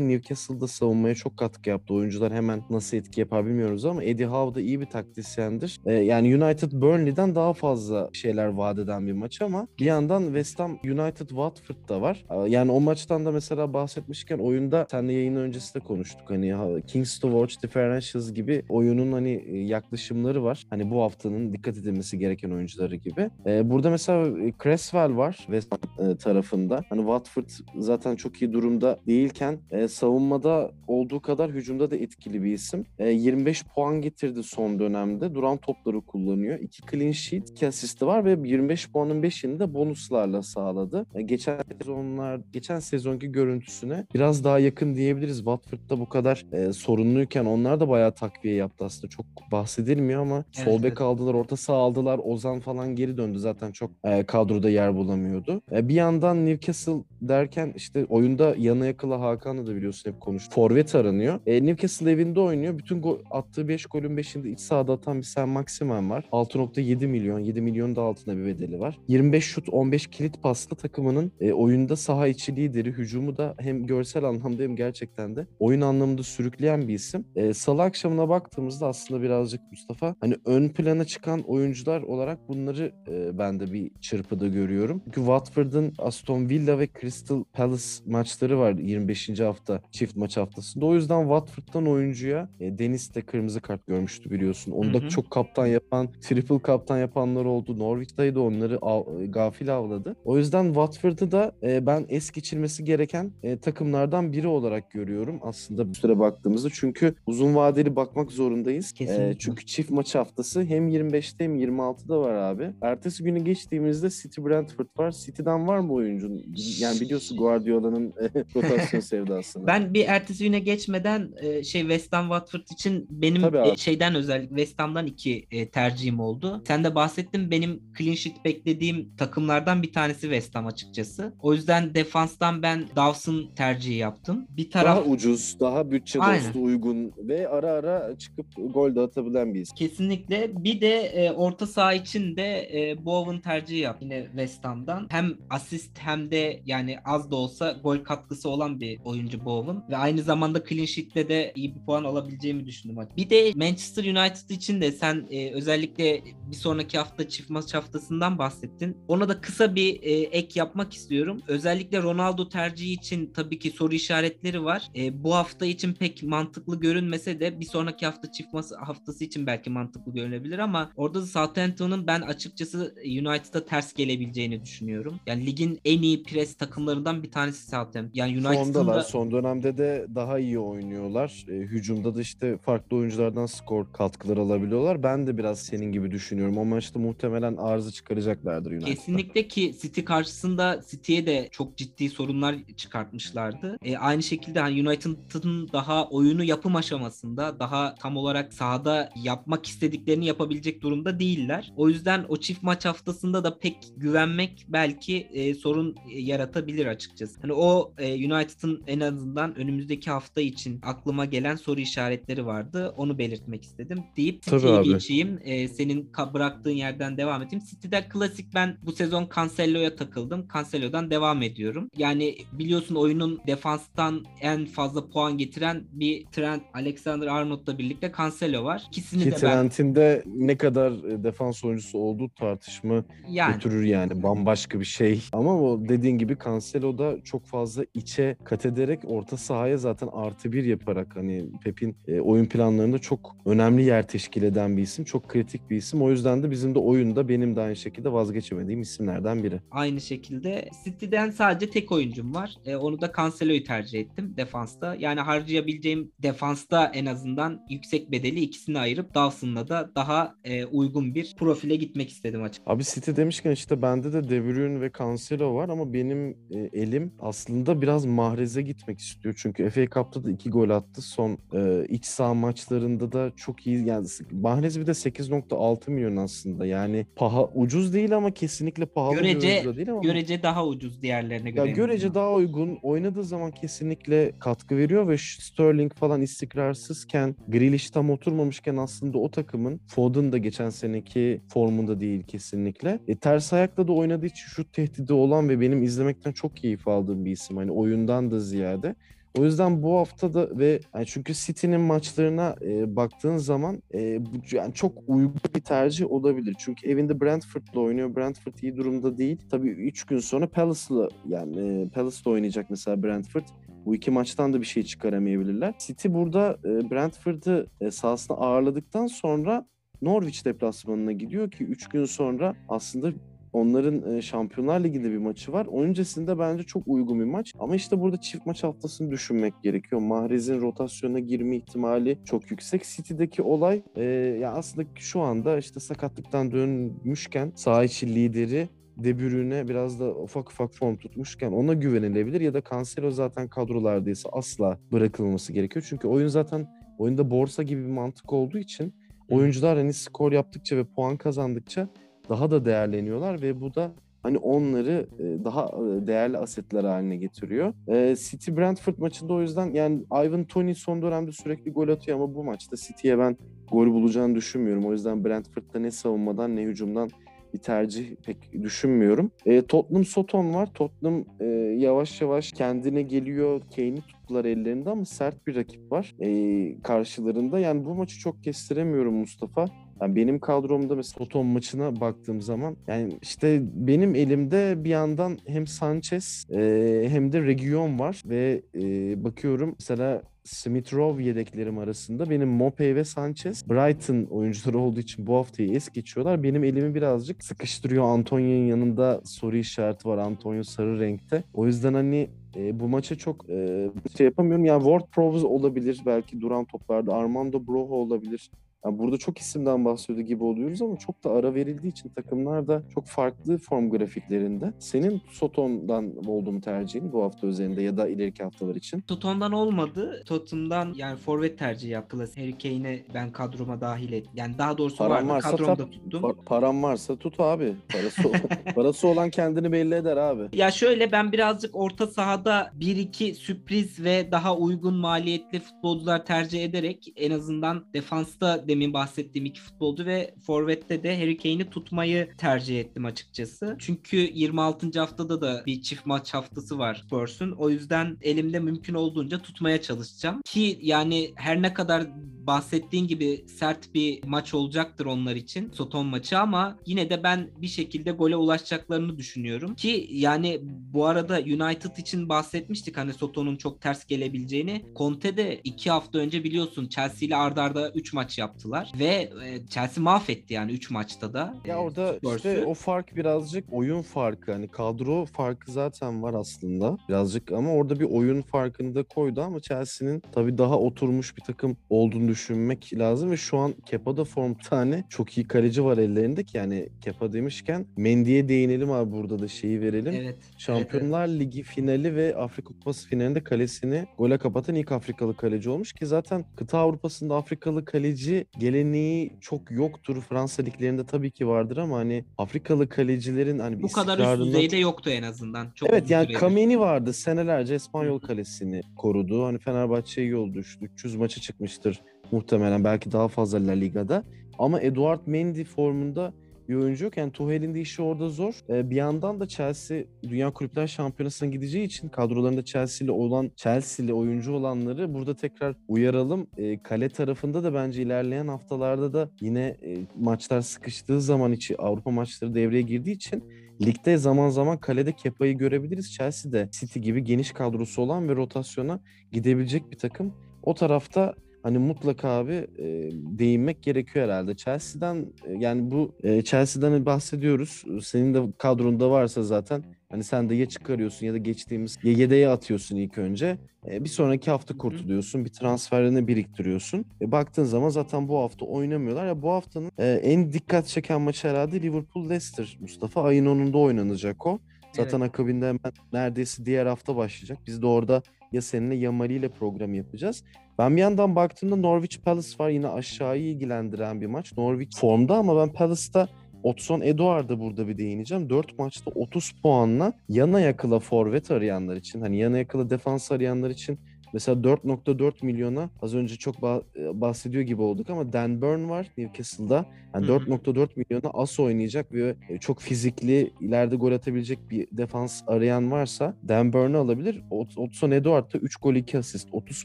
Newcastle'da 0.00 0.66
savunmaya 0.68 1.14
çok 1.14 1.36
katkı 1.36 1.70
yaptı. 1.70 1.94
Oyuncular 1.94 2.32
hemen 2.32 2.62
nasıl 2.70 2.96
etki 2.96 3.20
yapar 3.20 3.46
bilmiyoruz 3.46 3.84
ama 3.84 4.04
Eddie 4.04 4.26
Howe 4.26 4.54
da 4.54 4.60
iyi 4.60 4.80
bir 4.80 4.86
taktisyendir. 4.86 5.80
E, 5.86 5.92
yani 5.94 6.44
United 6.44 6.72
Burnley'den 6.72 7.34
daha 7.34 7.52
fazla 7.52 8.10
şeyler 8.12 8.46
vaat 8.46 8.78
eden 8.78 9.06
bir 9.06 9.12
maç 9.12 9.42
ama 9.42 9.68
bir 9.78 9.84
yandan 9.84 10.22
West 10.24 10.58
Ham 10.58 10.70
United 10.84 11.28
Watford 11.28 11.88
da 11.88 12.00
var. 12.00 12.24
E, 12.30 12.50
Yani 12.50 12.72
o 12.72 12.80
maçtan 12.80 13.26
da 13.26 13.32
mesela 13.32 13.72
bahsetmişken 13.74 14.38
oyunda 14.38 14.86
seninle 14.90 15.12
yayın 15.12 15.36
öncesi 15.36 15.74
de 15.74 15.80
konuştuk. 15.80 16.30
Hani 16.30 16.52
ha- 16.52 16.80
Kings 16.86 17.18
to 17.18 17.28
Watch 17.30 17.62
Differentials 17.62 18.32
gibi 18.32 18.62
oyunun 18.68 19.12
hani 19.12 19.30
e, 19.48 19.58
yaklaşımları 19.58 20.44
var. 20.44 20.64
Hani 20.70 20.90
bu 20.90 21.02
haftanın 21.02 21.52
dikkat 21.52 21.76
edilmesi 21.76 22.18
gereken 22.18 22.50
oyuncuları 22.50 22.96
gibi. 22.96 23.30
E, 23.46 23.70
burada 23.70 23.90
mesela 23.90 24.44
e, 24.46 24.52
Cresswell 24.62 25.16
var 25.16 25.32
West 25.32 25.72
Ham 25.72 26.10
e, 26.10 26.16
tarafında. 26.16 26.80
Hani 26.88 27.00
Watford 27.00 27.48
zaten 27.78 28.16
çok 28.16 28.42
iyi 28.42 28.52
durumda 28.52 28.98
değilken 29.06 29.58
e, 29.70 29.88
savunmada 29.88 30.70
olduğu 30.86 31.20
kadar 31.20 31.50
hücumda 31.50 31.90
da 31.90 31.96
etkili 31.96 32.42
bir 32.42 32.52
isim. 32.52 32.84
E, 32.98 33.10
25 33.10 33.64
puan 33.64 34.00
getirdi 34.00 34.42
son 34.42 34.78
dönemde. 34.78 35.34
Duran 35.34 35.56
topları 35.56 36.00
kullanıyor. 36.00 36.58
2 36.58 36.82
clean 36.90 37.12
sheet, 37.12 37.50
2 37.50 37.66
asisti 37.68 38.06
var 38.06 38.24
ve 38.24 38.48
25 38.48 38.90
puanın 38.90 39.22
5'ini 39.22 39.60
de 39.60 39.74
bonuslarla 39.74 40.42
sağladı. 40.42 41.06
E, 41.14 41.22
geçen 41.22 41.60
sezonlar, 41.78 42.40
geçen 42.52 42.78
sezonki 42.78 43.32
görüntüsüne 43.32 44.06
biraz 44.14 44.44
daha 44.44 44.58
yakın 44.58 44.94
diyebiliriz. 44.94 45.36
Watford'da 45.36 46.00
bu 46.00 46.08
kadar 46.08 46.46
e, 46.52 46.72
sorunluyken 46.72 47.44
onlar 47.44 47.80
da 47.80 47.88
bayağı 47.88 48.12
takviye 48.12 48.54
yaptı 48.54 48.84
aslında. 48.84 49.08
Çok 49.08 49.26
bahsedilmiyor 49.52 50.22
ama 50.22 50.44
Evet, 50.56 50.64
sol 50.64 50.78
bek 50.78 50.88
evet. 50.88 51.00
aldılar, 51.00 51.34
orta 51.34 51.56
saha 51.56 51.76
aldılar. 51.76 52.20
Ozan 52.24 52.60
falan 52.60 52.96
geri 52.96 53.16
döndü. 53.16 53.38
Zaten 53.38 53.72
çok 53.72 53.90
e, 54.04 54.22
kadroda 54.22 54.70
yer 54.70 54.94
bulamıyordu. 54.96 55.62
E, 55.72 55.88
bir 55.88 55.94
yandan 55.94 56.46
Newcastle 56.46 57.04
derken 57.22 57.67
işte 57.76 58.04
oyunda 58.08 58.54
yana 58.58 58.86
yakıla 58.86 59.20
Hakan'la 59.20 59.66
da 59.66 59.76
biliyorsun 59.76 60.10
hep 60.10 60.20
konuştuk. 60.20 60.54
Forvet 60.54 60.94
aranıyor. 60.94 61.40
E, 61.46 61.66
Newcastle 61.66 62.10
evinde 62.10 62.40
oynuyor. 62.40 62.78
Bütün 62.78 63.02
go- 63.02 63.20
attığı 63.30 63.68
5 63.68 63.86
golün 63.86 64.16
5'inde 64.16 64.50
iç 64.50 64.60
sahada 64.60 64.92
atan 64.92 65.18
bir 65.18 65.22
Sam 65.22 65.48
Maximen 65.50 66.10
var. 66.10 66.24
6.7 66.32 67.06
milyon. 67.06 67.38
7 67.38 67.60
milyon 67.60 67.96
da 67.96 68.02
altında 68.02 68.36
bir 68.36 68.46
bedeli 68.46 68.80
var. 68.80 68.98
25 69.08 69.44
şut 69.44 69.68
15 69.68 70.06
kilit 70.06 70.42
paslı 70.42 70.76
takımının 70.76 71.32
e, 71.40 71.52
oyunda 71.52 71.96
saha 71.96 72.28
içi 72.28 72.56
lideri. 72.56 72.92
Hücumu 72.92 73.36
da 73.36 73.54
hem 73.58 73.86
görsel 73.86 74.24
anlamda 74.24 74.62
hem 74.62 74.76
gerçekten 74.76 75.36
de 75.36 75.46
oyun 75.58 75.80
anlamında 75.80 76.22
sürükleyen 76.22 76.88
bir 76.88 76.94
isim. 76.94 77.24
E, 77.36 77.54
Salı 77.54 77.82
akşamına 77.82 78.28
baktığımızda 78.28 78.86
aslında 78.86 79.22
birazcık 79.22 79.60
Mustafa 79.70 80.14
hani 80.20 80.34
ön 80.44 80.68
plana 80.68 81.04
çıkan 81.04 81.40
oyuncular 81.42 82.02
olarak 82.02 82.48
bunları 82.48 82.92
e, 83.08 83.38
ben 83.38 83.60
de 83.60 83.72
bir 83.72 83.90
çırpıda 84.00 84.48
görüyorum. 84.48 85.02
Çünkü 85.04 85.20
Watford'ın 85.20 85.92
Aston 85.98 86.48
Villa 86.48 86.78
ve 86.78 86.88
Crystal 87.00 87.44
Palace 87.58 87.82
maçları 88.06 88.58
var 88.58 88.72
25. 88.72 89.40
hafta 89.40 89.80
çift 89.92 90.16
maç 90.16 90.36
haftasında. 90.36 90.86
O 90.86 90.94
yüzden 90.94 91.22
Watford'dan 91.22 91.86
oyuncuya 91.88 92.48
e, 92.60 92.78
Deniz 92.78 93.14
de 93.14 93.20
kırmızı 93.22 93.60
kart 93.60 93.86
görmüştü 93.86 94.30
biliyorsun. 94.30 94.72
Onu 94.72 94.94
da 94.94 94.98
Hı 94.98 95.04
hı. 95.04 95.08
çok 95.08 95.30
kaptan 95.30 95.66
yapan, 95.66 96.08
triple 96.20 96.58
kaptan 96.62 96.98
yapanlar 96.98 97.44
oldu. 97.44 97.78
Norwich'taydı 97.78 98.34
da 98.34 98.40
onları 98.40 98.78
av- 98.82 99.20
e, 99.22 99.26
gafil 99.26 99.76
avladı. 99.76 100.16
O 100.24 100.38
yüzden 100.38 100.64
Watford'ı 100.66 101.30
da 101.30 101.52
e, 101.62 101.86
ben 101.86 102.06
es 102.08 102.30
geçilmesi 102.30 102.84
gereken 102.84 103.32
e, 103.42 103.58
takımlardan 103.58 104.32
biri 104.32 104.46
olarak 104.46 104.90
görüyorum 104.90 105.40
aslında 105.42 105.90
bu 105.90 105.94
süre 105.94 106.18
baktığımızda. 106.18 106.68
Çünkü 106.72 107.14
uzun 107.26 107.54
vadeli 107.54 107.96
bakmak 107.96 108.32
zorundayız. 108.32 108.92
Kesinlikle. 108.92 109.28
E, 109.28 109.38
çünkü 109.38 109.66
çift 109.66 109.90
maç 109.90 110.14
haftası 110.14 110.62
hem 110.64 110.88
25'te 110.88 111.44
hem 111.44 111.56
26'da 111.56 112.20
var 112.20 112.34
abi. 112.34 112.70
Ertesi 112.82 113.22
günü 113.24 113.44
geçtiğimizde 113.44 114.10
City 114.10 114.40
Brentford 114.42 114.86
var. 114.98 115.10
City'den 115.10 115.68
var 115.68 115.78
mı 115.78 115.92
oyuncun? 115.92 116.42
Yani 116.80 117.00
biliyorsun 117.00 117.37
Guardiola'nın 117.38 118.08
e, 118.10 118.44
rotasyon 118.54 119.00
sevdasını. 119.00 119.66
Ben 119.66 119.94
bir 119.94 120.06
ertesi 120.08 120.44
güne 120.44 120.58
geçmeden 120.58 121.30
e, 121.40 121.64
şey 121.64 121.80
West 121.80 122.12
Ham 122.12 122.24
Watford 122.24 122.68
için 122.72 123.06
benim 123.10 123.42
Tabii 123.42 123.58
abi. 123.58 123.68
e, 123.68 123.76
şeyden 123.76 124.14
özellikle 124.14 124.56
West 124.56 124.78
Ham'dan 124.78 125.06
iki 125.06 125.46
tercihim 125.72 126.20
oldu. 126.20 126.62
Sen 126.66 126.84
de 126.84 126.94
bahsettin 126.94 127.50
benim 127.50 127.82
clean 127.98 128.14
sheet 128.14 128.44
beklediğim 128.44 129.16
takımlardan 129.16 129.82
bir 129.82 129.92
tanesi 129.92 130.20
West 130.20 130.54
Ham 130.54 130.66
açıkçası. 130.66 131.34
O 131.42 131.54
yüzden 131.54 131.94
defanstan 131.94 132.62
ben 132.62 132.84
Dawson 132.96 133.50
tercihi 133.56 133.96
yaptım. 133.96 134.46
Bir 134.50 134.70
taraf 134.70 134.96
Daha 134.96 135.04
ucuz, 135.04 135.60
daha 135.60 135.90
bütçe 135.90 136.20
Aynen. 136.20 136.44
dostu 136.44 136.62
uygun 136.62 137.12
ve 137.18 137.48
ara 137.48 137.70
ara 137.70 138.18
çıkıp 138.18 138.46
gol 138.74 138.94
de 138.94 139.00
atabilen 139.00 139.54
bir 139.54 139.60
isim. 139.60 139.76
Kesinlikle. 139.76 140.64
Bir 140.64 140.80
de 140.80 140.94
e, 140.96 141.32
orta 141.32 141.66
saha 141.66 141.92
için 141.92 142.36
de 142.36 142.68
e, 142.80 143.04
Bowen 143.04 143.40
tercihi 143.40 143.80
yap 143.80 143.96
yine 144.00 144.24
West 144.26 144.64
Ham'dan. 144.64 145.06
Hem 145.10 145.34
asist 145.50 145.98
hem 145.98 146.30
de 146.30 146.60
yani 146.66 146.96
az 147.04 147.27
da 147.30 147.36
olsa 147.36 147.72
gol 147.82 147.98
katkısı 147.98 148.48
olan 148.48 148.80
bir 148.80 148.98
oyuncu 149.04 149.44
Bowen. 149.44 149.82
Ve 149.90 149.96
aynı 149.96 150.22
zamanda 150.22 150.64
clean 150.68 150.84
sheet'le 150.84 151.28
de 151.28 151.52
iyi 151.54 151.74
bir 151.74 151.80
puan 151.80 152.04
alabileceğimi 152.04 152.66
düşündüm. 152.66 152.96
Bir 153.16 153.30
de 153.30 153.52
Manchester 153.54 154.04
United 154.04 154.50
için 154.50 154.80
de 154.80 154.92
sen 154.92 155.26
e, 155.30 155.50
özellikle 155.52 156.22
bir 156.50 156.56
sonraki 156.56 156.98
hafta 156.98 157.28
çift 157.28 157.50
maç 157.50 157.74
haftasından 157.74 158.38
bahsettin. 158.38 158.96
Ona 159.08 159.28
da 159.28 159.40
kısa 159.40 159.74
bir 159.74 160.02
e, 160.02 160.12
ek 160.12 160.60
yapmak 160.60 160.92
istiyorum. 160.92 161.40
Özellikle 161.48 162.02
Ronaldo 162.02 162.48
tercihi 162.48 162.92
için 162.92 163.32
tabii 163.34 163.58
ki 163.58 163.70
soru 163.70 163.94
işaretleri 163.94 164.64
var. 164.64 164.88
E, 164.96 165.24
bu 165.24 165.34
hafta 165.34 165.66
için 165.66 165.92
pek 165.92 166.22
mantıklı 166.22 166.80
görünmese 166.80 167.40
de 167.40 167.60
bir 167.60 167.66
sonraki 167.66 168.06
hafta 168.06 168.32
çift 168.32 168.52
maç 168.52 168.64
haftası 168.80 169.24
için 169.24 169.46
belki 169.46 169.70
mantıklı 169.70 170.12
görünebilir 170.12 170.58
ama 170.58 170.92
orada 170.96 171.22
da 171.22 171.26
Southampton'ın 171.26 172.06
ben 172.06 172.20
açıkçası 172.20 172.94
United'a 173.04 173.64
ters 173.64 173.94
gelebileceğini 173.94 174.62
düşünüyorum. 174.62 175.20
Yani 175.26 175.46
ligin 175.46 175.80
en 175.84 176.02
iyi 176.02 176.22
pres 176.22 176.54
takımlarından 176.56 177.17
takımlardan 177.18 177.22
bir 177.22 177.30
tanesi 177.30 177.70
Southampton. 177.70 178.10
Yani 178.14 178.48
United'ın 178.48 178.86
da 178.86 179.02
Son 179.02 179.30
dönemde 179.30 179.78
de 179.78 180.06
daha 180.14 180.38
iyi 180.38 180.58
oynuyorlar. 180.58 181.44
E, 181.48 181.52
hücumda 181.52 182.14
da 182.14 182.20
işte 182.20 182.58
farklı 182.58 182.96
oyunculardan 182.96 183.46
skor 183.46 183.86
katkıları 183.92 184.40
alabiliyorlar. 184.40 185.02
Ben 185.02 185.26
de 185.26 185.38
biraz 185.38 185.58
senin 185.60 185.92
gibi 185.92 186.10
düşünüyorum. 186.10 186.58
O 186.58 186.64
maçta 186.64 186.98
muhtemelen 186.98 187.56
arıza 187.56 187.90
çıkaracaklardır 187.90 188.70
United'da. 188.70 188.94
Kesinlikle 188.94 189.48
ki 189.48 189.74
City 189.82 190.00
karşısında 190.00 190.80
City'ye 190.90 191.26
de 191.26 191.48
çok 191.52 191.76
ciddi 191.76 192.08
sorunlar 192.08 192.56
çıkartmışlardı. 192.76 193.76
E, 193.82 193.96
aynı 193.96 194.22
şekilde 194.22 194.60
hani 194.60 194.88
United'ın 194.88 195.68
daha 195.72 196.08
oyunu 196.08 196.44
yapım 196.44 196.76
aşamasında 196.76 197.58
daha 197.58 197.94
tam 197.94 198.16
olarak 198.16 198.52
sahada 198.52 199.10
yapmak 199.16 199.66
istediklerini 199.66 200.26
yapabilecek 200.26 200.82
durumda 200.82 201.18
değiller. 201.20 201.72
O 201.76 201.88
yüzden 201.88 202.24
o 202.28 202.36
çift 202.36 202.62
maç 202.62 202.84
haftasında 202.84 203.44
da 203.44 203.58
pek 203.58 203.76
güvenmek 203.96 204.66
belki 204.68 205.16
e, 205.32 205.54
sorun 205.54 205.96
e, 206.10 206.20
yaratabilir 206.20 206.86
açıkçası. 206.86 207.07
Hani 207.42 207.52
o 207.52 207.92
e, 207.98 208.14
United'ın 208.14 208.82
en 208.86 209.00
azından 209.00 209.58
önümüzdeki 209.58 210.10
hafta 210.10 210.40
için 210.40 210.80
aklıma 210.82 211.24
gelen 211.24 211.56
soru 211.56 211.80
işaretleri 211.80 212.46
vardı. 212.46 212.94
Onu 212.96 213.18
belirtmek 213.18 213.64
istedim 213.64 213.98
deyip 214.16 214.42
abi. 214.52 214.88
geçeyim. 214.88 215.38
E, 215.44 215.68
senin 215.68 216.12
bıraktığın 216.34 216.70
yerden 216.70 217.16
devam 217.16 217.42
edeyim. 217.42 217.64
City'de 217.70 218.08
klasik 218.08 218.54
ben 218.54 218.76
bu 218.82 218.92
sezon 218.92 219.28
Cancelo'ya 219.36 219.96
takıldım. 219.96 220.48
Cancelo'dan 220.54 221.10
devam 221.10 221.42
ediyorum. 221.42 221.90
Yani 221.96 222.36
biliyorsun 222.52 222.94
oyunun 222.94 223.40
defanstan 223.46 224.24
en 224.40 224.66
fazla 224.66 225.08
puan 225.08 225.38
getiren 225.38 225.84
bir 225.92 226.26
Trent 226.26 226.62
Alexander-Arnold'la 226.74 227.78
birlikte 227.78 228.12
Cancelo 228.18 228.64
var. 228.64 228.82
İkisini 228.88 229.22
Ki 229.22 229.30
de 229.30 229.34
ben 229.34 229.40
Trent'in 229.40 229.94
de 229.94 230.22
ne 230.26 230.56
kadar 230.56 230.92
e, 230.92 231.24
defans 231.24 231.64
oyuncusu 231.64 231.98
olduğu 231.98 232.28
tartışma 232.28 233.04
yani 233.28 233.54
götürür 233.54 233.84
yani 233.84 234.22
bambaşka 234.22 234.80
bir 234.80 234.84
şey. 234.84 235.22
Ama 235.32 235.62
o 235.62 235.88
dediğin 235.88 236.18
gibi 236.18 236.36
Cancelo 236.44 236.97
da 236.98 237.16
çok 237.24 237.46
fazla 237.46 237.84
içe 237.94 238.36
kat 238.44 238.66
ederek 238.66 239.00
orta 239.06 239.36
sahaya 239.36 239.76
zaten 239.76 240.08
artı 240.12 240.52
bir 240.52 240.64
yaparak 240.64 241.16
hani 241.16 241.44
Pep'in 241.64 241.96
e, 242.08 242.20
oyun 242.20 242.46
planlarında 242.46 242.98
çok 242.98 243.36
önemli 243.46 243.84
yer 243.84 244.08
teşkil 244.08 244.42
eden 244.42 244.76
bir 244.76 244.82
isim. 244.82 245.04
Çok 245.04 245.28
kritik 245.28 245.70
bir 245.70 245.76
isim. 245.76 246.02
O 246.02 246.10
yüzden 246.10 246.42
de 246.42 246.50
bizim 246.50 246.74
de 246.74 246.78
oyunda 246.78 247.28
benim 247.28 247.56
de 247.56 247.60
aynı 247.60 247.76
şekilde 247.76 248.12
vazgeçemediğim 248.12 248.80
isimlerden 248.80 249.44
biri. 249.44 249.60
aynı 249.70 250.00
şekilde 250.00 250.68
City'den 250.84 251.30
sadece 251.30 251.70
tek 251.70 251.92
oyuncum 251.92 252.34
var. 252.34 252.54
E, 252.66 252.76
onu 252.76 253.00
da 253.00 253.12
Cancelo'yu 253.16 253.64
tercih 253.64 254.00
ettim 254.00 254.34
defansta. 254.36 254.94
Yani 254.98 255.20
harcayabileceğim 255.20 256.12
defansta 256.22 256.90
en 256.94 257.06
azından 257.06 257.60
yüksek 257.70 258.12
bedeli 258.12 258.40
ikisini 258.40 258.78
ayırıp 258.78 259.14
Dawson'la 259.14 259.68
da 259.68 259.90
daha 259.94 260.34
e, 260.44 260.64
uygun 260.64 261.14
bir 261.14 261.34
profile 261.38 261.76
gitmek 261.76 262.10
istedim 262.10 262.42
açık. 262.42 262.62
Abi 262.66 262.84
City 262.84 263.10
demişken 263.16 263.50
işte 263.52 263.82
bende 263.82 264.12
de 264.12 264.28
De 264.28 264.44
Bruyne 264.44 264.80
ve 264.80 264.90
Cancelo 264.98 265.54
var 265.54 265.68
ama 265.68 265.92
benim 265.92 266.30
e, 266.50 266.58
elim 266.88 267.12
aslında 267.20 267.82
biraz 267.82 268.04
Mahrez'e 268.04 268.62
gitmek 268.62 268.98
istiyor. 268.98 269.34
Çünkü 269.38 269.70
FA 269.70 269.86
Cup'ta 269.86 270.24
da 270.24 270.30
iki 270.30 270.50
gol 270.50 270.70
attı. 270.70 271.02
Son 271.02 271.38
e, 271.54 271.86
iç 271.88 272.04
saha 272.04 272.34
maçlarında 272.34 273.12
da 273.12 273.32
çok 273.36 273.66
iyi. 273.66 273.86
Yani 273.86 274.06
Mahrez 274.32 274.80
bir 274.80 274.86
de 274.86 274.90
8.6 274.90 275.90
milyon 275.90 276.16
aslında. 276.16 276.66
Yani 276.66 277.06
paha 277.16 277.44
ucuz 277.44 277.94
değil 277.94 278.16
ama 278.16 278.30
kesinlikle 278.30 278.86
pahalı 278.86 279.16
bir 279.16 279.22
Görece- 279.22 279.64
da 279.64 279.76
değil 279.76 279.92
ama. 279.92 280.00
Görece 280.00 280.42
daha 280.42 280.66
ucuz 280.66 281.02
diğerlerine 281.02 281.50
göre. 281.50 281.68
Ya 281.68 281.74
görece 281.74 282.14
daha 282.14 282.32
uygun. 282.32 282.78
Oynadığı 282.82 283.24
zaman 283.24 283.50
kesinlikle 283.50 284.32
katkı 284.38 284.76
veriyor 284.76 285.08
ve 285.08 285.18
Sterling 285.18 285.94
falan 285.94 286.22
istikrarsızken, 286.22 287.36
Grealish 287.48 287.90
tam 287.90 288.10
oturmamışken 288.10 288.76
aslında 288.76 289.18
o 289.18 289.30
takımın 289.30 289.80
Foden 289.86 290.32
da 290.32 290.38
geçen 290.38 290.70
seneki 290.70 291.40
formunda 291.48 292.00
değil 292.00 292.22
kesinlikle. 292.22 293.00
E, 293.08 293.16
ters 293.16 293.52
ayakla 293.52 293.88
da 293.88 293.92
oynadığı 293.92 294.26
için 294.26 294.46
şut 294.46 294.72
tehdidi 294.72 295.12
olan 295.12 295.48
ve 295.48 295.60
benim 295.60 295.82
izlemekten 295.82 296.32
çok 296.32 296.56
keyif 296.56 296.77
aldığım 296.86 297.24
bir 297.24 297.30
isim. 297.30 297.56
Hani 297.56 297.70
oyundan 297.72 298.30
da 298.30 298.40
ziyade. 298.40 298.94
O 299.38 299.44
yüzden 299.44 299.82
bu 299.82 299.96
hafta 299.96 300.34
da 300.34 300.58
ve 300.58 300.80
yani 300.94 301.06
çünkü 301.06 301.34
City'nin 301.34 301.80
maçlarına 301.80 302.56
e, 302.62 302.96
baktığın 302.96 303.36
zaman 303.36 303.82
e, 303.94 304.26
bu 304.26 304.56
yani 304.56 304.74
çok 304.74 304.92
uygun 305.06 305.40
bir 305.54 305.60
tercih 305.60 306.10
olabilir. 306.10 306.56
Çünkü 306.58 306.88
evinde 306.88 307.20
Brentford'la 307.20 307.80
oynuyor. 307.80 308.16
Brentford 308.16 308.52
iyi 308.62 308.76
durumda 308.76 309.18
değil. 309.18 309.40
Tabii 309.50 309.68
3 309.68 310.04
gün 310.04 310.18
sonra 310.18 310.48
Palace'la 310.48 311.08
yani 311.28 311.82
e, 311.82 311.88
Palace'la 311.88 312.30
oynayacak 312.30 312.70
mesela 312.70 313.02
Brentford. 313.02 313.44
Bu 313.86 313.94
iki 313.94 314.10
maçtan 314.10 314.52
da 314.52 314.60
bir 314.60 314.66
şey 314.66 314.82
çıkaramayabilirler. 314.82 315.74
City 315.78 316.08
burada 316.10 316.58
e, 316.64 316.90
Brentford'ı 316.90 317.66
e, 317.80 317.90
sahasına 317.90 318.36
ağırladıktan 318.36 319.06
sonra 319.06 319.66
Norwich 320.02 320.44
deplasmanına 320.44 321.12
gidiyor 321.12 321.50
ki 321.50 321.64
3 321.64 321.88
gün 321.88 322.04
sonra 322.04 322.54
aslında 322.68 323.12
Onların 323.52 324.16
e, 324.16 324.22
Şampiyonlar 324.22 324.84
Ligi'nde 324.84 325.10
bir 325.10 325.18
maçı 325.18 325.52
var. 325.52 325.66
Onun 325.66 325.84
öncesinde 325.84 326.38
bence 326.38 326.62
çok 326.62 326.82
uygun 326.86 327.20
bir 327.20 327.24
maç. 327.24 327.52
Ama 327.58 327.76
işte 327.76 328.00
burada 328.00 328.20
çift 328.20 328.46
maç 328.46 328.64
haftasını 328.64 329.10
düşünmek 329.10 329.54
gerekiyor. 329.62 330.00
Mahrez'in 330.00 330.60
rotasyona 330.60 331.18
girme 331.18 331.56
ihtimali 331.56 332.18
çok 332.24 332.50
yüksek. 332.50 332.84
City'deki 332.84 333.42
olay 333.42 333.82
e, 333.96 334.02
ya 334.40 334.52
aslında 334.52 334.88
şu 334.94 335.20
anda 335.20 335.58
işte 335.58 335.80
sakatlıktan 335.80 336.52
dönmüşken 336.52 337.52
saha 337.54 337.84
içi 337.84 338.14
lideri 338.14 338.68
De 338.96 339.18
Bruyne 339.18 339.68
biraz 339.68 340.00
da 340.00 340.14
ufak 340.14 340.50
ufak 340.50 340.74
form 340.74 340.96
tutmuşken 340.96 341.52
ona 341.52 341.74
güvenilebilir 341.74 342.40
ya 342.40 342.54
da 342.54 342.62
Cancelo 342.70 343.10
zaten 343.10 343.48
kadrolardaysa 343.48 344.28
asla 344.32 344.78
bırakılması 344.92 345.52
gerekiyor. 345.52 345.86
Çünkü 345.88 346.08
oyun 346.08 346.28
zaten 346.28 346.68
oyunda 346.98 347.30
borsa 347.30 347.62
gibi 347.62 347.82
bir 347.82 347.90
mantık 347.90 348.32
olduğu 348.32 348.58
için 348.58 348.94
oyuncular 349.30 349.76
hani 349.76 349.92
skor 349.92 350.32
yaptıkça 350.32 350.76
ve 350.76 350.84
puan 350.84 351.16
kazandıkça 351.16 351.88
daha 352.28 352.50
da 352.50 352.64
değerleniyorlar 352.64 353.42
ve 353.42 353.60
bu 353.60 353.74
da 353.74 353.92
hani 354.22 354.38
onları 354.38 355.06
e, 355.18 355.44
daha 355.44 355.64
e, 355.66 356.06
değerli 356.06 356.38
asetler 356.38 356.84
haline 356.84 357.16
getiriyor. 357.16 357.72
E, 357.88 358.16
City 358.16 358.50
Brentford 358.50 358.98
maçında 358.98 359.32
o 359.32 359.40
yüzden 359.40 359.72
yani 359.74 360.04
Ivan 360.12 360.44
Toney 360.44 360.74
son 360.74 361.02
dönemde 361.02 361.32
sürekli 361.32 361.70
gol 361.70 361.88
atıyor 361.88 362.16
ama 362.16 362.34
bu 362.34 362.44
maçta 362.44 362.76
City'ye 362.76 363.18
ben 363.18 363.36
gol 363.70 363.86
bulacağını 363.86 364.34
düşünmüyorum. 364.34 364.86
O 364.86 364.92
yüzden 364.92 365.24
Brentford'da 365.24 365.78
ne 365.78 365.90
savunmadan 365.90 366.56
ne 366.56 366.62
hücumdan 366.62 367.10
bir 367.54 367.58
tercih 367.58 368.16
pek 368.26 368.52
düşünmüyorum. 368.62 369.30
E, 369.46 369.62
Tottenham 369.62 370.04
Soton 370.04 370.54
var. 370.54 370.72
Tottenham 370.74 371.24
e, 371.40 371.44
yavaş 371.78 372.20
yavaş 372.20 372.52
kendine 372.52 373.02
geliyor. 373.02 373.60
Kane'i 373.76 374.00
tuttular 374.00 374.44
ellerinde 374.44 374.90
ama 374.90 375.04
sert 375.04 375.46
bir 375.46 375.56
rakip 375.56 375.92
var 375.92 376.14
e, 376.20 376.82
karşılarında. 376.82 377.58
Yani 377.58 377.84
bu 377.84 377.94
maçı 377.94 378.18
çok 378.18 378.44
kestiremiyorum 378.44 379.14
Mustafa. 379.14 379.66
Yani 380.00 380.16
benim 380.16 380.40
kadromda 380.40 380.94
mesela 380.94 381.24
Soton 381.24 381.46
maçına 381.46 382.00
baktığım 382.00 382.40
zaman 382.40 382.76
yani 382.86 383.18
işte 383.22 383.62
benim 383.74 384.14
elimde 384.14 384.84
bir 384.84 384.90
yandan 384.90 385.38
hem 385.46 385.66
Sanchez 385.66 386.46
e, 386.50 387.04
hem 387.08 387.32
de 387.32 387.42
Region 387.42 387.98
var 387.98 388.22
ve 388.26 388.62
e, 388.74 389.24
bakıyorum 389.24 389.74
mesela 389.78 390.22
Smith 390.48 390.94
Rowe 390.94 391.24
yedeklerim 391.24 391.78
arasında 391.78 392.30
benim 392.30 392.48
Mopey 392.48 392.94
ve 392.94 393.04
Sanchez 393.04 393.70
Brighton 393.70 394.24
oyuncuları 394.24 394.78
olduğu 394.78 395.00
için 395.00 395.26
bu 395.26 395.36
haftayı 395.36 395.72
es 395.72 395.88
geçiyorlar. 395.88 396.42
Benim 396.42 396.64
elimi 396.64 396.94
birazcık 396.94 397.44
sıkıştırıyor. 397.44 398.04
Antonio'nun 398.04 398.66
yanında 398.66 399.20
soru 399.24 399.56
işareti 399.56 400.08
var. 400.08 400.18
Antonio 400.18 400.62
sarı 400.62 401.00
renkte. 401.00 401.42
O 401.54 401.66
yüzden 401.66 401.94
hani 401.94 402.30
e, 402.56 402.80
bu 402.80 402.88
maça 402.88 403.14
çok 403.14 403.50
e, 403.50 403.90
şey 404.16 404.26
yapamıyorum. 404.26 404.64
Yani 404.64 404.82
Ward 404.82 405.04
Prowse 405.12 405.46
olabilir 405.46 406.00
belki 406.06 406.40
duran 406.40 406.64
toplarda. 406.64 407.14
Armando 407.14 407.66
Broho 407.66 407.94
olabilir. 407.94 408.50
Yani 408.84 408.98
burada 408.98 409.16
çok 409.18 409.38
isimden 409.38 409.84
bahsediyor 409.84 410.26
gibi 410.26 410.44
oluyoruz 410.44 410.82
ama 410.82 410.96
çok 410.96 411.24
da 411.24 411.30
ara 411.30 411.54
verildiği 411.54 411.92
için 411.92 412.08
takımlar 412.08 412.68
da 412.68 412.82
çok 412.94 413.06
farklı 413.06 413.58
form 413.58 413.90
grafiklerinde. 413.90 414.72
Senin 414.78 415.22
Soton'dan 415.30 416.16
oldu 416.26 416.52
mu 416.52 416.60
tercihin 416.60 417.12
bu 417.12 417.22
hafta 417.22 417.46
üzerinde 417.46 417.82
ya 417.82 417.96
da 417.96 418.08
ileriki 418.08 418.42
haftalar 418.42 418.74
için? 418.74 419.00
Tottenham'dan 419.00 419.52
olmadı. 419.52 420.22
Tottenham'dan 420.26 420.94
yani 420.96 421.16
forvet 421.16 421.58
tercihi 421.58 421.90
yaptı. 421.92 422.08
Harry 422.36 422.58
Kane'i 422.58 423.04
ben 423.14 423.32
kadroma 423.32 423.80
dahil 423.80 424.12
ettim. 424.12 424.32
Yani 424.34 424.58
daha 424.58 424.78
doğrusu 424.78 424.96
Paran 424.96 425.10
vardı. 425.16 425.28
varsa 425.28 425.50
Kadromda 425.50 425.72
tap- 425.82 425.90
tuttum. 425.92 426.22
Pa- 426.22 426.44
param 426.44 426.82
varsa 426.82 427.16
tut 427.16 427.40
abi. 427.40 427.74
Parası, 427.92 428.22
parası 428.74 429.08
olan 429.08 429.30
kendini 429.30 429.72
belli 429.72 429.94
eder 429.94 430.16
abi. 430.16 430.42
Ya 430.52 430.70
şöyle 430.70 431.12
ben 431.12 431.32
birazcık 431.32 431.76
orta 431.76 432.06
sahada 432.06 432.70
1-2 432.80 433.34
sürpriz 433.34 434.04
ve 434.04 434.32
daha 434.32 434.56
uygun 434.56 434.94
maliyetli 434.94 435.60
futbolcular 435.60 436.24
tercih 436.26 436.64
ederek 436.64 437.12
en 437.16 437.30
azından 437.30 437.84
defansta 437.94 438.67
demin 438.68 438.92
bahsettiğim 438.92 439.46
iki 439.46 439.60
futbolcu 439.60 440.06
ve 440.06 440.34
forvette 440.46 441.02
de 441.02 441.20
Harry 441.20 441.36
Kane'i 441.36 441.70
tutmayı 441.70 442.28
tercih 442.38 442.80
ettim 442.80 443.04
açıkçası. 443.04 443.76
Çünkü 443.78 444.16
26. 444.16 445.00
haftada 445.00 445.40
da 445.40 445.62
bir 445.66 445.82
çift 445.82 446.06
maç 446.06 446.34
haftası 446.34 446.78
var 446.78 447.02
Spurs'un. 447.06 447.52
O 447.52 447.70
yüzden 447.70 448.16
elimde 448.22 448.60
mümkün 448.60 448.94
olduğunca 448.94 449.38
tutmaya 449.38 449.82
çalışacağım. 449.82 450.42
Ki 450.44 450.78
yani 450.82 451.32
her 451.36 451.62
ne 451.62 451.74
kadar 451.74 452.06
bahsettiğin 452.48 453.06
gibi 453.06 453.44
sert 453.48 453.94
bir 453.94 454.24
maç 454.24 454.54
olacaktır 454.54 455.06
onlar 455.06 455.36
için. 455.36 455.70
Soton 455.72 456.06
maçı 456.06 456.38
ama 456.38 456.78
yine 456.86 457.10
de 457.10 457.22
ben 457.22 457.50
bir 457.62 457.68
şekilde 457.68 458.10
gole 458.10 458.36
ulaşacaklarını 458.36 459.18
düşünüyorum. 459.18 459.74
Ki 459.74 460.08
yani 460.10 460.60
bu 460.62 461.06
arada 461.06 461.38
United 461.38 461.96
için 461.96 462.28
bahsetmiştik 462.28 462.96
hani 462.96 463.12
Soton'un 463.12 463.56
çok 463.56 463.80
ters 463.80 464.06
gelebileceğini. 464.06 464.84
Conte 464.96 465.36
de 465.36 465.60
iki 465.64 465.90
hafta 465.90 466.18
önce 466.18 466.44
biliyorsun 466.44 466.88
Chelsea 466.88 467.26
ile 467.26 467.36
arda 467.36 467.62
arda 467.62 467.90
3 467.90 468.12
maç 468.12 468.38
yaptılar 468.38 468.92
ve 468.98 469.30
e, 469.44 469.66
Chelsea 469.70 470.04
mahvetti 470.04 470.54
yani 470.54 470.72
3 470.72 470.90
maçta 470.90 471.32
da. 471.32 471.54
Ya 471.66 471.74
e, 471.74 471.78
orada 471.78 472.14
Spurs'u. 472.14 472.36
işte 472.36 472.64
o 472.66 472.74
fark 472.74 473.16
birazcık 473.16 473.64
oyun 473.72 474.02
farkı. 474.02 474.52
Hani 474.52 474.68
kadro 474.68 475.24
farkı 475.26 475.72
zaten 475.72 476.22
var 476.22 476.34
aslında 476.34 476.98
birazcık 477.08 477.52
ama 477.52 477.72
orada 477.72 478.00
bir 478.00 478.04
oyun 478.04 478.42
farkını 478.42 478.94
da 478.94 479.02
koydu 479.02 479.42
ama 479.42 479.60
Chelsea'nin 479.60 480.22
tabii 480.32 480.58
daha 480.58 480.78
oturmuş 480.78 481.36
bir 481.36 481.42
takım 481.42 481.76
olduğunu 481.90 482.37
düşünmek 482.38 482.94
lazım 482.94 483.30
ve 483.30 483.36
şu 483.36 483.58
an 483.58 483.74
Kepa'da 483.86 484.24
form 484.24 484.54
tane 484.54 485.04
çok 485.08 485.38
iyi 485.38 485.48
kaleci 485.48 485.84
var 485.84 485.98
ellerinde 485.98 486.44
ki 486.44 486.56
yani 486.56 486.88
Kepa 487.00 487.32
demişken 487.32 487.86
Mendy'ye 487.96 488.48
değinelim 488.48 488.90
abi 488.90 489.12
burada 489.12 489.38
da 489.38 489.48
şeyi 489.48 489.80
verelim. 489.80 490.14
Evet. 490.16 490.36
Şampiyonlar 490.58 491.28
Ligi 491.28 491.62
finali 491.62 492.16
ve 492.16 492.36
Afrika 492.36 492.68
Kupası 492.68 493.08
finalinde 493.08 493.44
kalesini 493.44 494.06
gole 494.18 494.38
kapatan 494.38 494.74
ilk 494.74 494.92
Afrikalı 494.92 495.36
kaleci 495.36 495.70
olmuş 495.70 495.92
ki 495.92 496.06
zaten 496.06 496.44
kıta 496.56 496.78
Avrupa'sında 496.78 497.36
Afrikalı 497.36 497.84
kaleci 497.84 498.46
geleneği 498.58 499.32
çok 499.40 499.70
yoktur. 499.70 500.22
Fransa 500.28 500.62
liglerinde 500.62 501.06
tabii 501.06 501.30
ki 501.30 501.46
vardır 501.46 501.76
ama 501.76 501.96
hani 501.96 502.24
Afrikalı 502.38 502.88
kalecilerin 502.88 503.58
hani 503.58 503.82
Bu 503.82 503.88
kadar 503.88 504.38
üst 504.38 504.46
düzeyde 504.46 504.76
yoktu 504.76 505.10
en 505.10 505.22
azından. 505.22 505.66
Çok 505.74 505.90
Evet 505.90 506.10
yani 506.10 506.24
süredir. 506.24 506.40
Kameni 506.40 506.80
vardı 506.80 507.12
senelerce 507.12 507.74
İspanyol 507.74 508.18
kalesini 508.18 508.80
korudu. 508.96 509.44
Hani 509.44 509.58
Fenerbahçe 509.58 510.22
yol 510.22 510.54
düştü. 510.54 510.84
300 510.84 511.14
maça 511.14 511.40
çıkmıştır 511.40 512.00
muhtemelen 512.32 512.84
belki 512.84 513.12
daha 513.12 513.28
fazla 513.28 513.66
La 513.66 513.72
Liga'da. 513.72 514.24
Ama 514.58 514.80
Eduard 514.80 515.20
Mendy 515.26 515.64
formunda 515.64 516.32
bir 516.68 516.74
oyuncu 516.74 517.04
yok. 517.04 517.16
Yani 517.16 517.32
Tuchel'in 517.32 517.74
de 517.74 517.80
işi 517.80 518.02
orada 518.02 518.28
zor. 518.28 518.54
Ee, 518.68 518.90
bir 518.90 518.96
yandan 518.96 519.40
da 519.40 519.48
Chelsea 519.48 520.04
Dünya 520.22 520.52
Kulüpler 520.52 520.86
Şampiyonası'na 520.86 521.50
gideceği 521.50 521.84
için 521.84 522.08
kadrolarında 522.08 522.64
Chelsea'li 522.64 523.10
olan 523.10 523.50
Chelsea'li 523.56 524.12
oyuncu 524.12 524.52
olanları 524.52 525.14
burada 525.14 525.36
tekrar 525.36 525.76
uyaralım. 525.88 526.46
Ee, 526.56 526.82
kale 526.82 527.08
tarafında 527.08 527.64
da 527.64 527.74
bence 527.74 528.02
ilerleyen 528.02 528.48
haftalarda 528.48 529.12
da 529.12 529.30
yine 529.40 529.76
e, 529.82 529.96
maçlar 530.16 530.60
sıkıştığı 530.60 531.20
zaman 531.20 531.52
içi 531.52 531.76
Avrupa 531.76 532.10
maçları 532.10 532.54
devreye 532.54 532.82
girdiği 532.82 533.12
için 533.12 533.44
Ligde 533.86 534.16
zaman 534.16 534.50
zaman 534.50 534.78
kalede 534.78 535.12
Kepa'yı 535.12 535.58
görebiliriz. 535.58 536.12
Chelsea 536.12 536.52
de 536.52 536.68
City 536.72 536.98
gibi 536.98 537.24
geniş 537.24 537.52
kadrosu 537.52 538.02
olan 538.02 538.28
ve 538.28 538.36
rotasyona 538.36 539.00
gidebilecek 539.32 539.90
bir 539.90 539.98
takım. 539.98 540.34
O 540.62 540.74
tarafta 540.74 541.34
hani 541.68 541.78
mutlaka 541.78 542.28
abi 542.28 542.52
e, 542.78 542.84
değinmek 543.12 543.82
gerekiyor 543.82 544.24
herhalde. 544.24 544.56
Chelsea'den 544.56 545.26
e, 545.44 545.52
yani 545.58 545.90
bu 545.90 546.14
e, 546.22 546.42
Chelsea'den 546.42 547.06
bahsediyoruz. 547.06 547.84
Senin 548.02 548.34
de 548.34 548.42
kadronda 548.58 549.10
varsa 549.10 549.42
zaten 549.42 549.84
hani 550.10 550.24
sen 550.24 550.48
de 550.50 550.54
ya 550.54 550.66
çıkarıyorsun 550.66 551.26
ya 551.26 551.32
da 551.32 551.38
geçtiğimiz 551.38 551.98
ya 552.02 552.12
yedeğe 552.12 552.48
atıyorsun 552.48 552.96
ilk 552.96 553.18
önce. 553.18 553.58
E, 553.90 554.04
bir 554.04 554.08
sonraki 554.08 554.50
hafta 554.50 554.76
kurtuluyorsun. 554.76 555.44
Bir 555.44 555.50
transferini 555.50 556.28
biriktiriyorsun. 556.28 557.04
E, 557.20 557.32
baktığın 557.32 557.64
zaman 557.64 557.88
zaten 557.88 558.28
bu 558.28 558.38
hafta 558.38 558.66
oynamıyorlar. 558.66 559.26
Ya 559.26 559.42
bu 559.42 559.50
haftanın 559.50 559.90
e, 559.98 560.06
en 560.06 560.52
dikkat 560.52 560.86
çeken 560.86 561.20
maçı 561.20 561.48
herhalde 561.48 561.76
Liverpool-Leicester. 561.76 562.80
Mustafa 562.80 563.22
ayın 563.22 563.46
10'unda 563.46 563.76
oynanacak 563.76 564.46
o. 564.46 564.58
Zaten 564.92 565.20
akabinde 565.20 565.66
hemen 565.68 565.92
neredeyse 566.12 566.66
diğer 566.66 566.86
hafta 566.86 567.16
başlayacak. 567.16 567.58
Biz 567.66 567.82
de 567.82 567.86
orada 567.86 568.22
ya 568.52 568.62
seninle 568.62 568.94
ya 568.94 569.12
Mali 569.12 569.34
ile 569.34 569.48
program 569.48 569.94
yapacağız. 569.94 570.44
Ben 570.78 570.96
bir 570.96 571.00
yandan 571.00 571.36
baktığımda 571.36 571.76
Norwich 571.76 572.18
Palace 572.24 572.48
var. 572.58 572.68
Yine 572.68 572.88
aşağıyı 572.88 573.44
ilgilendiren 573.44 574.20
bir 574.20 574.26
maç. 574.26 574.56
Norwich 574.56 575.00
formda 575.00 575.36
ama 575.36 575.56
ben 575.56 575.72
Palace'ta 575.72 576.28
Otson 576.62 577.00
Eduard'a 577.00 577.60
burada 577.60 577.88
bir 577.88 577.98
değineceğim. 577.98 578.50
4 578.50 578.78
maçta 578.78 579.10
30 579.14 579.52
puanla 579.62 580.12
yana 580.28 580.60
yakıla 580.60 580.98
forvet 580.98 581.50
arayanlar 581.50 581.96
için 581.96 582.20
hani 582.20 582.38
yana 582.38 582.58
yakıla 582.58 582.90
defans 582.90 583.32
arayanlar 583.32 583.70
için 583.70 583.98
mesela 584.32 584.60
4.4 584.62 585.32
milyona 585.44 585.90
az 586.02 586.14
önce 586.14 586.36
çok 586.36 586.56
bah- 586.56 587.20
bahsediyor 587.20 587.62
gibi 587.64 587.82
olduk 587.82 588.10
ama 588.10 588.32
Dan 588.32 588.62
Burn 588.62 588.88
var 588.88 589.06
Newcastle'da. 589.18 589.86
Yani 590.14 590.26
Hı 590.26 590.32
hı. 590.32 590.38
4.4 590.38 590.88
milyona 590.96 591.30
as 591.34 591.60
oynayacak 591.60 592.12
ve 592.12 592.34
e, 592.48 592.58
çok 592.58 592.80
fizikli 592.80 593.50
ileride 593.60 593.96
gol 593.96 594.12
atabilecek 594.12 594.58
bir 594.70 594.86
defans 594.92 595.42
arayan 595.46 595.90
varsa 595.90 596.34
Dan 596.48 596.72
Burn'u 596.72 596.98
alabilir. 596.98 597.42
Ot- 597.50 597.78
Otson 597.80 598.10
Eduard 598.10 598.54
da 598.54 598.58
3 598.58 598.76
gol 598.76 598.94
2 598.94 599.18
asist 599.18 599.48
30 599.52 599.84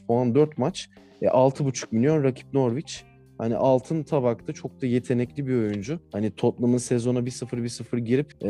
puan 0.00 0.34
4 0.34 0.58
maç. 0.58 0.88
E, 1.22 1.26
6.5 1.26 1.86
milyon 1.90 2.22
rakip 2.24 2.54
Norwich. 2.54 3.02
Hani 3.38 3.56
altın 3.56 4.02
tabakta 4.02 4.52
çok 4.52 4.82
da 4.82 4.86
yetenekli 4.86 5.46
bir 5.46 5.54
oyuncu. 5.54 6.00
Hani 6.12 6.30
Tottenham'ın 6.30 6.78
sezona 6.78 7.18
1-0 7.18 7.56
1-0 7.56 7.98
girip 7.98 8.32
e, 8.42 8.48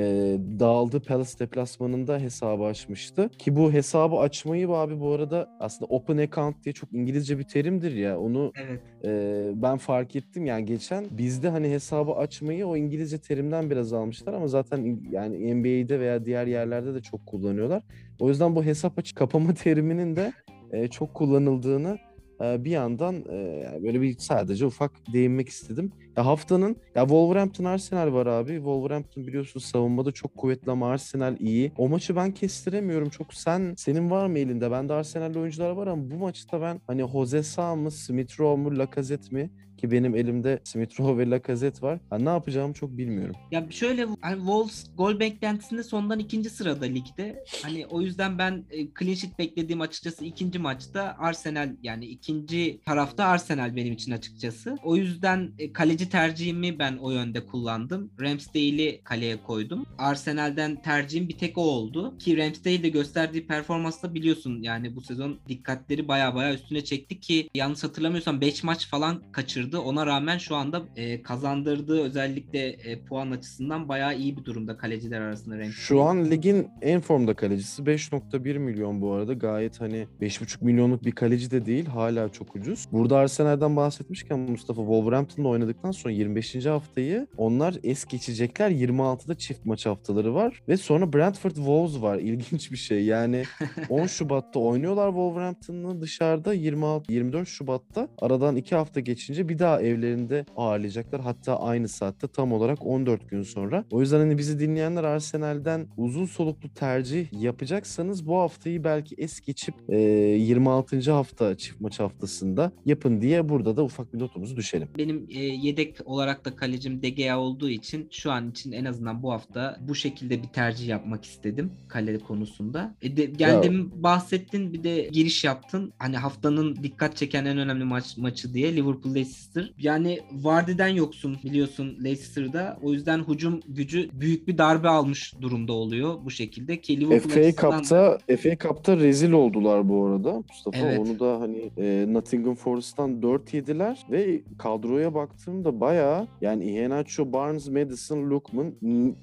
dağıldığı 0.60 1.00
Palace 1.00 1.38
deplasmanında 1.38 2.18
hesabı 2.18 2.64
açmıştı. 2.64 3.28
Ki 3.38 3.56
bu 3.56 3.72
hesabı 3.72 4.16
açmayı 4.16 4.68
abi 4.68 5.00
bu 5.00 5.12
arada 5.12 5.48
aslında 5.60 5.94
open 5.94 6.18
account 6.18 6.64
diye 6.64 6.72
çok 6.72 6.92
İngilizce 6.92 7.38
bir 7.38 7.44
terimdir 7.44 7.92
ya. 7.94 8.18
Onu 8.18 8.52
Evet. 8.54 8.80
ee, 9.04 9.50
ben 9.54 9.76
fark 9.76 10.16
ettim 10.16 10.46
yani 10.46 10.64
geçen 10.64 11.06
bizde 11.10 11.48
hani 11.48 11.70
hesabı 11.70 12.12
açmayı 12.12 12.66
o 12.66 12.76
İngilizce 12.76 13.18
terimden 13.18 13.70
biraz 13.70 13.92
almışlar 13.92 14.32
ama 14.32 14.48
zaten 14.48 15.00
yani 15.10 15.54
NBA'de 15.54 16.00
veya 16.00 16.24
diğer 16.24 16.46
yerlerde 16.46 16.94
de 16.94 17.02
çok 17.02 17.26
kullanıyorlar. 17.26 17.82
O 18.20 18.28
yüzden 18.28 18.56
bu 18.56 18.64
hesap 18.64 18.98
açıp 18.98 19.18
kapama 19.18 19.54
teriminin 19.64 20.16
de 20.16 20.32
e, 20.72 20.88
çok 20.88 21.14
kullanıldığını 21.14 21.98
e, 22.13 22.13
bir 22.40 22.70
yandan 22.70 23.14
e, 23.14 23.80
böyle 23.82 24.00
bir 24.02 24.18
sadece 24.18 24.66
ufak 24.66 24.90
değinmek 25.12 25.48
istedim. 25.48 25.92
Ya 26.16 26.26
haftanın 26.26 26.76
ya 26.94 27.02
Wolverhampton 27.02 27.64
Arsenal 27.64 28.12
var 28.12 28.26
abi. 28.26 28.54
Wolverhampton 28.54 29.26
biliyorsun 29.26 29.60
savunmada 29.60 30.12
çok 30.12 30.36
kuvvetli 30.36 30.70
ama 30.70 30.90
Arsenal 30.90 31.36
iyi. 31.40 31.72
O 31.78 31.88
maçı 31.88 32.16
ben 32.16 32.30
kestiremiyorum. 32.32 33.08
Çok 33.08 33.34
sen 33.34 33.74
senin 33.76 34.10
var 34.10 34.26
mı 34.26 34.38
elinde? 34.38 34.70
Bende 34.70 34.92
Arsenal'li 34.92 35.38
oyuncular 35.38 35.70
var 35.70 35.86
ama 35.86 36.10
bu 36.10 36.14
maçta 36.14 36.60
ben 36.60 36.80
hani 36.86 37.08
Jose 37.12 37.42
Sa 37.42 37.76
mı, 37.76 37.90
Smith 37.90 38.40
Rowe 38.40 38.62
mu, 38.62 38.78
Lacazette 38.78 39.36
mi? 39.36 39.50
Ki 39.84 39.90
benim 39.90 40.14
elimde 40.14 40.60
Smith 40.64 41.00
Rowe 41.00 41.18
ve 41.18 41.30
Lacazette 41.30 41.86
var. 41.86 41.98
Ha, 42.10 42.18
ne 42.18 42.28
yapacağımı 42.28 42.74
çok 42.74 42.98
bilmiyorum. 42.98 43.34
Ya 43.50 43.66
şöyle 43.70 44.06
hani 44.20 44.36
Wolves 44.36 44.86
gol 44.96 45.20
beklentisinde 45.20 45.82
sondan 45.82 46.18
ikinci 46.18 46.50
sırada 46.50 46.84
ligde. 46.84 47.44
Hani 47.62 47.86
o 47.86 48.00
yüzden 48.00 48.38
ben 48.38 48.64
e, 48.70 48.86
clean 48.98 49.14
sheet 49.14 49.38
beklediğim 49.38 49.80
açıkçası 49.80 50.24
ikinci 50.24 50.58
maçta 50.58 51.16
Arsenal 51.18 51.76
yani 51.82 52.06
ikinci 52.06 52.80
tarafta 52.86 53.24
Arsenal 53.24 53.76
benim 53.76 53.92
için 53.92 54.12
açıkçası. 54.12 54.76
O 54.84 54.96
yüzden 54.96 55.52
e, 55.58 55.72
kaleci 55.72 56.08
tercihimi 56.08 56.78
ben 56.78 56.96
o 56.96 57.10
yönde 57.10 57.46
kullandım. 57.46 58.10
Ramsdale'i 58.20 59.00
kaleye 59.04 59.42
koydum. 59.42 59.86
Arsenal'den 59.98 60.82
tercihim 60.82 61.28
bir 61.28 61.38
tek 61.38 61.58
o 61.58 61.62
oldu. 61.62 62.18
Ki 62.18 62.36
Ramsdale 62.36 62.82
de 62.82 62.88
gösterdiği 62.88 63.46
performansla 63.46 64.14
biliyorsun 64.14 64.62
yani 64.62 64.96
bu 64.96 65.00
sezon 65.00 65.38
dikkatleri 65.48 66.08
baya 66.08 66.34
baya 66.34 66.54
üstüne 66.54 66.84
çekti 66.84 67.20
ki 67.20 67.48
yanlış 67.54 67.84
hatırlamıyorsam 67.84 68.40
5 68.40 68.64
maç 68.64 68.86
falan 68.88 69.22
kaçırdı. 69.32 69.73
Ona 69.78 70.06
rağmen 70.06 70.38
şu 70.38 70.56
anda 70.56 70.82
e, 70.96 71.22
kazandırdığı 71.22 72.02
özellikle 72.02 72.68
e, 72.68 73.00
puan 73.04 73.30
açısından 73.30 73.88
bayağı 73.88 74.16
iyi 74.16 74.36
bir 74.36 74.44
durumda 74.44 74.76
kaleciler 74.76 75.20
arasında 75.20 75.54
Ramsdale. 75.54 75.72
Şu 75.72 76.02
an 76.02 76.30
ligin 76.30 76.68
en 76.82 77.00
formda 77.00 77.34
kalecisi 77.34 77.82
5.1 77.82 78.58
milyon 78.58 79.00
bu 79.00 79.12
arada. 79.12 79.32
Gayet 79.32 79.80
hani 79.80 80.06
5.5 80.20 80.64
milyonluk 80.64 81.04
bir 81.04 81.12
kaleci 81.12 81.50
de 81.50 81.66
değil. 81.66 81.86
Hala 81.86 82.28
çok 82.28 82.56
ucuz. 82.56 82.88
Burada 82.92 83.16
Arsenal'den 83.18 83.76
bahsetmişken 83.76 84.38
Mustafa 84.38 84.82
Wolverhampton'la 84.82 85.48
oynadıktan 85.48 85.90
sonra 85.90 86.14
25. 86.14 86.66
haftayı 86.66 87.26
onlar 87.36 87.76
es 87.84 88.04
geçecekler. 88.04 88.70
26'da 88.70 89.34
çift 89.34 89.64
maç 89.64 89.86
haftaları 89.86 90.34
var. 90.34 90.62
Ve 90.68 90.76
sonra 90.76 91.12
Brentford 91.12 91.54
Wolves 91.54 92.02
var. 92.02 92.18
İlginç 92.24 92.72
bir 92.72 92.76
şey. 92.76 93.04
Yani 93.04 93.42
10 93.88 94.06
Şubat'ta 94.06 94.60
oynuyorlar 94.60 95.08
Wolverhampton'la 95.08 96.00
dışarıda 96.00 96.54
26 96.54 97.12
24 97.12 97.48
Şubat'ta 97.48 98.08
aradan 98.18 98.56
2 98.56 98.74
hafta 98.74 99.00
geçince 99.00 99.48
bir 99.48 99.53
daha 99.58 99.82
evlerinde 99.82 100.46
ağırlayacaklar. 100.56 101.20
Hatta 101.20 101.60
aynı 101.60 101.88
saatte 101.88 102.28
tam 102.28 102.52
olarak 102.52 102.86
14 102.86 103.30
gün 103.30 103.42
sonra. 103.42 103.84
O 103.90 104.00
yüzden 104.00 104.18
hani 104.18 104.38
bizi 104.38 104.60
dinleyenler 104.60 105.04
Arsenal'den 105.04 105.86
uzun 105.96 106.26
soluklu 106.26 106.74
tercih 106.74 107.26
yapacaksanız 107.32 108.26
bu 108.26 108.36
haftayı 108.36 108.84
belki 108.84 109.14
es 109.18 109.40
geçip 109.40 109.74
e, 109.88 109.98
26. 109.98 111.12
hafta 111.12 111.56
çift 111.56 111.80
maç 111.80 112.00
haftasında 112.00 112.72
yapın 112.86 113.20
diye 113.20 113.48
burada 113.48 113.76
da 113.76 113.84
ufak 113.84 114.14
bir 114.14 114.18
notumuzu 114.18 114.56
düşelim. 114.56 114.88
Benim 114.98 115.26
e, 115.30 115.38
yedek 115.40 115.96
olarak 116.04 116.44
da 116.44 116.56
kalecim 116.56 117.02
De 117.02 117.08
Gea 117.08 117.40
olduğu 117.40 117.70
için 117.70 118.08
şu 118.10 118.32
an 118.32 118.50
için 118.50 118.72
en 118.72 118.84
azından 118.84 119.22
bu 119.22 119.32
hafta 119.32 119.76
bu 119.80 119.94
şekilde 119.94 120.42
bir 120.42 120.48
tercih 120.48 120.88
yapmak 120.88 121.24
istedim 121.24 121.72
kale 121.88 122.18
konusunda. 122.18 122.94
E 123.02 123.16
de, 123.16 123.24
geldim 123.24 123.92
bahsettin 123.94 124.72
bir 124.72 124.84
de 124.84 125.08
giriş 125.12 125.44
yaptın. 125.44 125.92
Hani 125.98 126.16
haftanın 126.16 126.76
dikkat 126.82 127.16
çeken 127.16 127.44
en 127.44 127.58
önemli 127.58 127.84
maç 127.84 128.16
maçı 128.16 128.54
diye 128.54 128.76
Liverpool 128.76 129.14
Leicester 129.14 129.43
Leicester. 129.44 129.74
Yani 129.78 130.20
Vardy'den 130.32 130.88
yoksun 130.88 131.36
biliyorsun 131.44 131.98
Leicester'da. 132.04 132.78
O 132.82 132.92
yüzden 132.92 133.18
hücum 133.28 133.60
gücü 133.68 134.08
büyük 134.12 134.48
bir 134.48 134.58
darbe 134.58 134.88
almış 134.88 135.34
durumda 135.40 135.72
oluyor 135.72 136.14
bu 136.24 136.30
şekilde. 136.30 136.80
Ki 136.80 137.00
Liverpool 137.00 137.30
FA 137.32 137.40
açısından- 137.40 137.78
Cup'ta 137.78 138.18
FA 138.36 138.58
Cup'ta 138.58 138.96
rezil 138.96 139.32
oldular 139.32 139.88
bu 139.88 140.06
arada 140.06 140.42
Mustafa. 140.48 140.78
Evet. 140.78 140.98
Onu 140.98 141.20
da 141.20 141.40
hani 141.40 141.70
e, 141.78 142.06
Nottingham 142.08 142.54
Forest'tan 142.54 143.22
4 143.22 143.54
yediler 143.54 144.06
ve 144.10 144.40
kadroya 144.58 145.14
baktığımda 145.14 145.80
bayağı 145.80 146.26
yani 146.40 146.64
Iheanacho, 146.64 147.32
Barnes, 147.32 147.68
Madison, 147.68 148.30
Lookman, 148.30 148.72